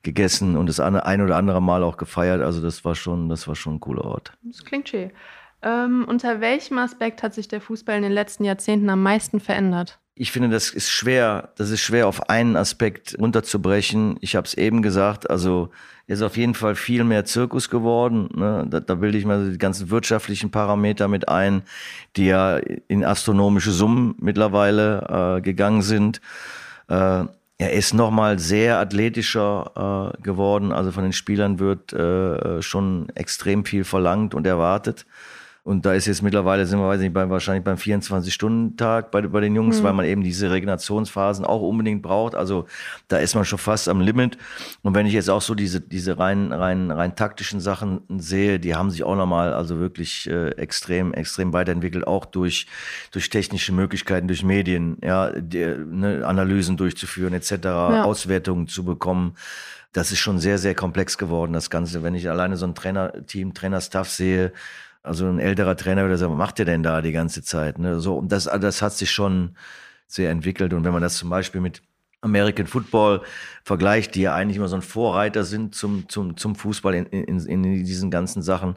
gegessen 0.04 0.58
und 0.58 0.70
das 0.70 0.80
ein 0.80 1.22
oder 1.22 1.38
andere 1.38 1.60
Mal 1.60 1.84
auch 1.84 1.98
gefeiert. 1.98 2.44
Also 2.44 2.62
das 2.62 2.86
war 2.86 2.94
schon, 2.94 3.28
das 3.28 3.48
war 3.48 3.56
schon 3.56 3.76
ein 3.76 3.80
cooler 3.80 4.06
Ort. 4.06 4.32
Das 4.44 4.64
klingt 4.64 4.90
schön. 4.90 5.10
Ähm, 5.64 6.06
unter 6.08 6.40
welchem 6.40 6.78
Aspekt 6.78 7.24
hat 7.24 7.34
sich 7.34 7.48
der 7.48 7.62
Fußball 7.62 7.98
in 7.98 8.04
den 8.04 8.12
letzten 8.12 8.44
Jahrzehnten 8.44 8.88
am 8.92 9.02
meisten 9.02 9.40
verändert? 9.40 10.00
Ich 10.18 10.32
finde, 10.32 10.48
das 10.48 10.70
ist 10.70 10.90
schwer, 10.90 11.50
das 11.58 11.72
ist 11.72 11.82
schwer 11.82 12.08
auf 12.08 12.30
einen 12.30 12.56
Aspekt 12.56 13.18
runterzubrechen. 13.20 14.16
Ich 14.22 14.38
habe 14.38 14.48
es 14.48 14.54
eben 14.54 14.82
gesagt, 14.82 15.30
also 15.30 15.72
ist 16.08 16.22
auf 16.22 16.38
jeden 16.38 16.54
Fall 16.54 16.76
viel 16.76 17.04
mehr 17.04 17.26
Zirkus 17.26 17.70
geworden. 17.70 18.30
Ne? 18.34 18.66
Da, 18.70 18.80
da 18.80 18.96
bilde 18.96 19.18
ich 19.18 19.26
mal 19.26 19.52
die 19.52 19.58
ganzen 19.58 19.90
wirtschaftlichen 19.90 20.52
Parameter 20.52 21.10
mit 21.10 21.28
ein, 21.28 21.64
die 22.16 22.28
ja 22.28 22.58
in 22.88 23.04
astronomische 23.04 23.72
Summen 23.72 24.16
mittlerweile 24.20 25.38
äh, 25.38 25.42
gegangen 25.42 25.82
sind. 25.82 26.22
Äh, 26.88 27.26
er 27.58 27.72
ist 27.74 27.94
nochmal 27.94 28.40
sehr 28.40 28.80
athletischer 28.80 30.14
äh, 30.16 30.22
geworden. 30.22 30.72
Also 30.72 30.92
von 30.92 31.04
den 31.04 31.14
Spielern 31.14 31.60
wird 31.60 31.92
äh, 31.92 32.62
schon 32.62 33.10
extrem 33.16 33.66
viel 33.66 33.84
verlangt 33.84 34.34
und 34.34 34.46
erwartet. 34.46 35.06
Und 35.66 35.84
da 35.84 35.94
ist 35.94 36.06
jetzt 36.06 36.22
mittlerweile, 36.22 36.68
sind 36.68 36.78
wir 36.78 36.88
weiß 36.88 37.02
nicht, 37.02 37.12
bei, 37.12 37.28
wahrscheinlich 37.28 37.64
beim 37.64 37.78
24-Stunden-Tag 37.78 39.10
bei, 39.10 39.24
bei 39.24 39.42
den 39.42 39.56
Jungs, 39.56 39.80
mhm. 39.80 39.84
weil 39.84 39.94
man 39.94 40.06
eben 40.06 40.22
diese 40.22 40.52
Regenerationsphasen 40.52 41.44
auch 41.44 41.64
unbedingt 41.64 42.04
braucht. 42.04 42.36
Also 42.36 42.68
da 43.08 43.18
ist 43.18 43.34
man 43.34 43.46
schon 43.46 43.58
fast 43.58 43.90
am 43.90 44.00
Limit. 44.00 44.38
Und 44.84 44.94
wenn 44.94 45.08
ich 45.08 45.14
jetzt 45.14 45.28
auch 45.28 45.42
so 45.42 45.56
diese, 45.56 45.82
diese 45.82 46.20
rein, 46.20 46.54
rein, 46.54 46.92
rein 46.92 47.16
taktischen 47.16 47.62
Sachen 47.62 48.02
sehe, 48.10 48.60
die 48.60 48.76
haben 48.76 48.92
sich 48.92 49.04
auch 49.04 49.16
nochmal 49.16 49.56
also 49.56 49.80
wirklich 49.80 50.30
äh, 50.30 50.50
extrem, 50.50 51.16
extrem 51.16 51.52
weiterentwickelt, 51.52 52.06
auch 52.06 52.26
durch, 52.26 52.68
durch 53.10 53.32
technische 53.32 53.74
Möglichkeiten, 53.74 54.28
durch 54.28 54.44
Medien, 54.44 54.98
ja, 55.04 55.32
die, 55.32 55.66
ne, 55.66 56.28
Analysen 56.28 56.78
durchzuführen, 56.78 57.34
etc., 57.34 57.52
ja. 57.64 58.04
Auswertungen 58.04 58.68
zu 58.68 58.86
bekommen 58.86 59.34
das 59.94 60.12
ist 60.12 60.20
schon 60.20 60.40
sehr, 60.40 60.58
sehr 60.58 60.76
komplex 60.76 61.18
geworden, 61.18 61.54
das 61.54 61.70
Ganze. 61.70 62.04
Wenn 62.04 62.16
ich 62.16 62.30
alleine 62.30 62.58
so 62.58 62.68
ein 62.68 62.76
Trainerteam, 62.76 63.54
Trainerstaff 63.54 64.10
sehe, 64.10 64.52
also 65.06 65.28
ein 65.28 65.40
älterer 65.40 65.76
Trainer 65.78 66.04
würde 66.04 66.18
sagen, 66.18 66.34
was 66.34 66.38
macht 66.38 66.60
ihr 66.60 66.66
denn 66.66 66.84
da 66.84 67.02
die 67.02 67.12
ganze 67.12 67.44
Zeit? 67.44 67.80
Ne? 67.80 68.00
So, 68.00 68.18
und 68.18 68.32
das, 68.32 68.46
das 68.46 68.82
hat 68.82 68.94
sich 68.94 69.12
schon 69.12 69.56
sehr 70.08 70.32
entwickelt. 70.32 70.74
Und 70.74 70.84
wenn 70.84 70.94
man 70.94 71.02
das 71.02 71.18
zum 71.18 71.30
Beispiel 71.30 71.62
mit 71.62 71.82
American 72.22 72.68
Football 72.68 73.22
vergleicht, 73.64 74.16
die 74.16 74.22
ja 74.22 74.34
eigentlich 74.34 74.58
immer 74.58 74.68
so 74.68 74.76
ein 74.76 74.82
Vorreiter 74.82 75.44
sind 75.44 75.76
zum, 75.76 76.10
zum, 76.10 76.38
zum 76.38 76.56
Fußball 76.56 76.96
in, 76.96 77.06
in, 77.06 77.40
in 77.46 77.64
diesen 77.86 78.10
ganzen 78.10 78.42
Sachen, 78.42 78.76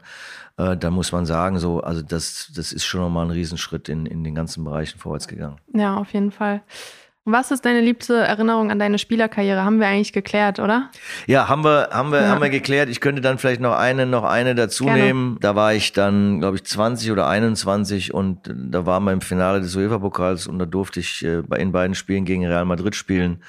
äh, 0.57 0.77
da 0.77 0.91
muss 0.91 1.11
man 1.11 1.25
sagen, 1.25 1.59
so, 1.59 1.81
also 1.81 2.01
das, 2.01 2.51
das 2.55 2.71
ist 2.71 2.85
schon 2.85 3.01
nochmal 3.01 3.25
ein 3.25 3.31
Riesenschritt 3.31 3.89
in, 3.89 4.05
in 4.05 4.23
den 4.23 4.35
ganzen 4.35 4.63
Bereichen 4.63 4.99
vorwärts 4.99 5.27
gegangen. 5.27 5.57
Ja, 5.73 5.97
auf 5.97 6.13
jeden 6.13 6.31
Fall. 6.31 6.61
Was 7.31 7.51
ist 7.51 7.63
deine 7.63 7.81
liebste 7.81 8.15
Erinnerung 8.15 8.71
an 8.71 8.79
deine 8.79 8.97
Spielerkarriere? 8.97 9.63
Haben 9.63 9.79
wir 9.79 9.87
eigentlich 9.87 10.13
geklärt, 10.13 10.59
oder? 10.59 10.89
Ja, 11.27 11.47
haben 11.47 11.63
wir, 11.63 11.89
haben 11.91 12.11
wir, 12.11 12.21
ja. 12.21 12.27
haben 12.29 12.41
wir 12.41 12.49
geklärt. 12.49 12.89
Ich 12.89 13.01
könnte 13.01 13.21
dann 13.21 13.37
vielleicht 13.37 13.61
noch 13.61 13.75
eine, 13.75 14.07
noch 14.07 14.23
eine 14.23 14.55
dazu 14.55 14.85
Gerne. 14.85 15.03
nehmen. 15.03 15.37
Da 15.39 15.55
war 15.55 15.73
ich 15.73 15.93
dann, 15.93 16.39
glaube 16.39 16.57
ich, 16.57 16.63
20 16.63 17.11
oder 17.11 17.27
21 17.27 18.13
und 18.13 18.51
da 18.51 18.85
waren 18.85 19.03
wir 19.03 19.13
im 19.13 19.21
Finale 19.21 19.61
des 19.61 19.75
UEFA-Pokals 19.75 20.47
und 20.47 20.57
da 20.57 20.65
durfte 20.65 20.99
ich 20.99 21.23
äh, 21.23 21.43
in 21.57 21.71
beiden 21.71 21.93
Spielen 21.93 22.25
gegen 22.25 22.45
Real 22.47 22.65
Madrid 22.65 22.95
spielen. 22.95 23.43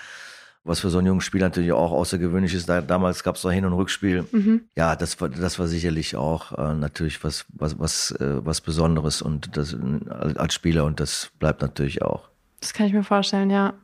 Was 0.62 0.80
für 0.80 0.90
so 0.90 0.98
einen 0.98 1.06
jungen 1.06 1.22
Spieler 1.22 1.46
natürlich 1.46 1.72
auch 1.72 1.90
außergewöhnlich 1.90 2.52
ist. 2.52 2.68
Da, 2.68 2.82
damals 2.82 3.24
gab 3.24 3.36
es 3.36 3.44
noch 3.44 3.50
Hin- 3.50 3.64
und 3.64 3.72
Rückspiel. 3.72 4.26
Mhm. 4.30 4.60
Ja, 4.76 4.94
das 4.94 5.18
war, 5.18 5.30
das 5.30 5.58
war 5.58 5.66
sicherlich 5.66 6.16
auch 6.16 6.52
äh, 6.58 6.74
natürlich 6.74 7.24
was, 7.24 7.46
was, 7.48 7.78
was, 7.78 8.10
äh, 8.12 8.44
was 8.44 8.60
Besonderes 8.60 9.22
und 9.22 9.56
das 9.56 9.74
als 10.10 10.52
Spieler 10.52 10.84
und 10.84 11.00
das 11.00 11.30
bleibt 11.38 11.62
natürlich 11.62 12.02
auch. 12.02 12.29
Das 12.60 12.72
kann 12.72 12.86
ich 12.86 12.92
mir 12.92 13.04
vorstellen, 13.04 13.50
ja. 13.50 13.74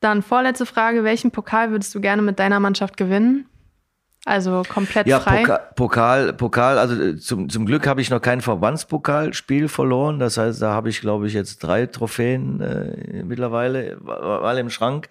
Dann 0.00 0.22
vorletzte 0.22 0.66
Frage: 0.66 1.04
Welchen 1.04 1.30
Pokal 1.30 1.70
würdest 1.70 1.94
du 1.94 2.00
gerne 2.00 2.22
mit 2.22 2.38
deiner 2.38 2.60
Mannschaft 2.60 2.96
gewinnen? 2.96 3.46
Also 4.24 4.62
komplett 4.68 5.08
ja, 5.08 5.18
frei. 5.18 5.42
Ja, 5.42 5.58
Pokal, 5.58 6.32
Pokal, 6.32 6.78
also 6.78 6.94
äh, 7.00 7.16
zum, 7.16 7.48
zum 7.48 7.66
Glück 7.66 7.88
habe 7.88 8.00
ich 8.00 8.08
noch 8.08 8.20
kein 8.20 8.40
Verbandspokalspiel 8.40 9.68
verloren. 9.68 10.20
Das 10.20 10.36
heißt, 10.36 10.62
da 10.62 10.72
habe 10.72 10.90
ich, 10.90 11.00
glaube 11.00 11.26
ich, 11.26 11.32
jetzt 11.32 11.58
drei 11.58 11.86
Trophäen 11.86 12.60
äh, 12.60 13.24
mittlerweile 13.24 13.98
alle 14.06 14.60
im 14.60 14.70
Schrank. 14.70 15.08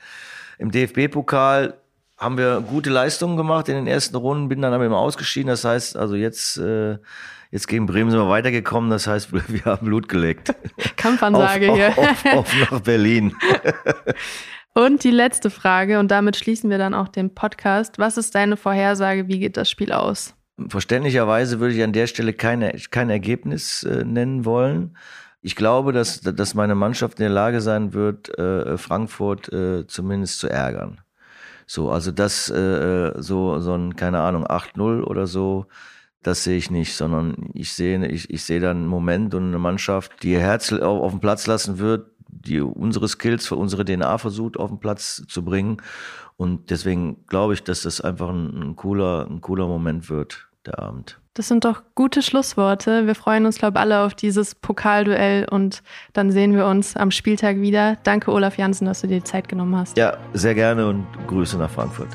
Im 0.59 0.71
DFB-Pokal 0.71 1.73
haben 2.17 2.37
wir 2.37 2.61
gute 2.61 2.89
Leistungen 2.89 3.35
gemacht 3.35 3.67
in 3.67 3.75
den 3.75 3.87
ersten 3.87 4.15
Runden, 4.15 4.47
bin 4.47 4.61
dann 4.61 4.73
aber 4.73 4.85
immer 4.85 4.99
ausgeschieden. 4.99 5.49
Das 5.49 5.65
heißt, 5.65 5.97
also 5.97 6.15
jetzt 6.15 6.57
äh, 6.57 6.97
Jetzt 7.51 7.67
gegen 7.67 7.85
Bremen 7.85 8.09
sind 8.09 8.19
wir 8.19 8.29
weitergekommen, 8.29 8.89
das 8.89 9.07
heißt, 9.07 9.33
wir 9.47 9.65
haben 9.65 9.85
Blut 9.85 10.07
geleckt. 10.07 10.55
Kampfansage 10.95 11.69
auf, 11.69 11.77
hier. 11.77 11.89
Auf, 11.89 12.25
auf, 12.25 12.35
auf 12.35 12.71
nach 12.71 12.79
Berlin. 12.79 13.35
Und 14.73 15.03
die 15.03 15.11
letzte 15.11 15.49
Frage, 15.49 15.99
und 15.99 16.11
damit 16.11 16.37
schließen 16.37 16.69
wir 16.69 16.77
dann 16.77 16.93
auch 16.93 17.09
den 17.09 17.35
Podcast. 17.35 17.99
Was 17.99 18.15
ist 18.15 18.35
deine 18.35 18.55
Vorhersage? 18.55 19.27
Wie 19.27 19.37
geht 19.37 19.57
das 19.57 19.69
Spiel 19.69 19.91
aus? 19.91 20.33
Verständlicherweise 20.69 21.59
würde 21.59 21.75
ich 21.75 21.83
an 21.83 21.91
der 21.91 22.07
Stelle 22.07 22.31
keine, 22.31 22.71
kein 22.89 23.09
Ergebnis 23.09 23.83
äh, 23.83 24.05
nennen 24.05 24.45
wollen. 24.45 24.95
Ich 25.41 25.57
glaube, 25.57 25.91
dass, 25.91 26.21
dass 26.21 26.53
meine 26.53 26.75
Mannschaft 26.75 27.19
in 27.19 27.23
der 27.23 27.33
Lage 27.33 27.59
sein 27.59 27.91
wird, 27.91 28.37
äh, 28.39 28.77
Frankfurt 28.77 29.51
äh, 29.51 29.85
zumindest 29.87 30.39
zu 30.39 30.47
ärgern. 30.47 31.01
So, 31.65 31.91
also 31.91 32.11
das, 32.11 32.49
äh, 32.49 33.11
so, 33.17 33.59
so 33.59 33.73
ein, 33.73 33.97
keine 33.97 34.21
Ahnung, 34.21 34.47
8-0 34.47 35.03
oder 35.03 35.27
so, 35.27 35.65
das 36.23 36.43
sehe 36.43 36.57
ich 36.57 36.69
nicht, 36.69 36.95
sondern 36.95 37.49
ich 37.53 37.73
sehe, 37.73 38.05
ich, 38.07 38.29
ich 38.29 38.43
sehe 38.43 38.59
dann 38.59 38.77
einen 38.77 38.87
Moment 38.87 39.33
und 39.33 39.47
eine 39.47 39.59
Mannschaft, 39.59 40.23
die 40.23 40.33
ihr 40.33 40.39
Herz 40.39 40.71
auf, 40.71 41.01
auf 41.01 41.11
den 41.11 41.19
Platz 41.19 41.47
lassen 41.47 41.79
wird, 41.79 42.07
die 42.27 42.61
unsere 42.61 43.07
Skills 43.07 43.47
für 43.47 43.55
unsere 43.55 43.85
DNA 43.85 44.17
versucht 44.17 44.57
auf 44.57 44.69
den 44.69 44.79
Platz 44.79 45.23
zu 45.27 45.43
bringen. 45.43 45.77
Und 46.37 46.69
deswegen 46.69 47.25
glaube 47.27 47.53
ich, 47.53 47.63
dass 47.63 47.83
das 47.83 48.01
einfach 48.01 48.29
ein, 48.29 48.61
ein 48.61 48.75
cooler, 48.75 49.27
ein 49.29 49.41
cooler 49.41 49.67
Moment 49.67 50.09
wird, 50.09 50.47
der 50.65 50.79
Abend. 50.79 51.19
Das 51.33 51.47
sind 51.47 51.63
doch 51.63 51.81
gute 51.95 52.21
Schlussworte. 52.21 53.07
Wir 53.07 53.15
freuen 53.15 53.45
uns, 53.45 53.57
glaube 53.57 53.77
ich, 53.77 53.81
alle 53.81 54.01
auf 54.01 54.13
dieses 54.13 54.53
Pokalduell 54.53 55.47
und 55.49 55.81
dann 56.13 56.29
sehen 56.29 56.55
wir 56.55 56.65
uns 56.65 56.97
am 56.97 57.09
Spieltag 57.09 57.61
wieder. 57.61 57.97
Danke, 58.03 58.31
Olaf 58.31 58.57
Jansen, 58.57 58.85
dass 58.85 59.01
du 59.01 59.07
dir 59.07 59.19
die 59.19 59.23
Zeit 59.23 59.47
genommen 59.47 59.75
hast. 59.75 59.97
Ja, 59.97 60.17
sehr 60.33 60.55
gerne 60.55 60.87
und 60.87 61.07
Grüße 61.27 61.57
nach 61.57 61.69
Frankfurt. 61.69 62.09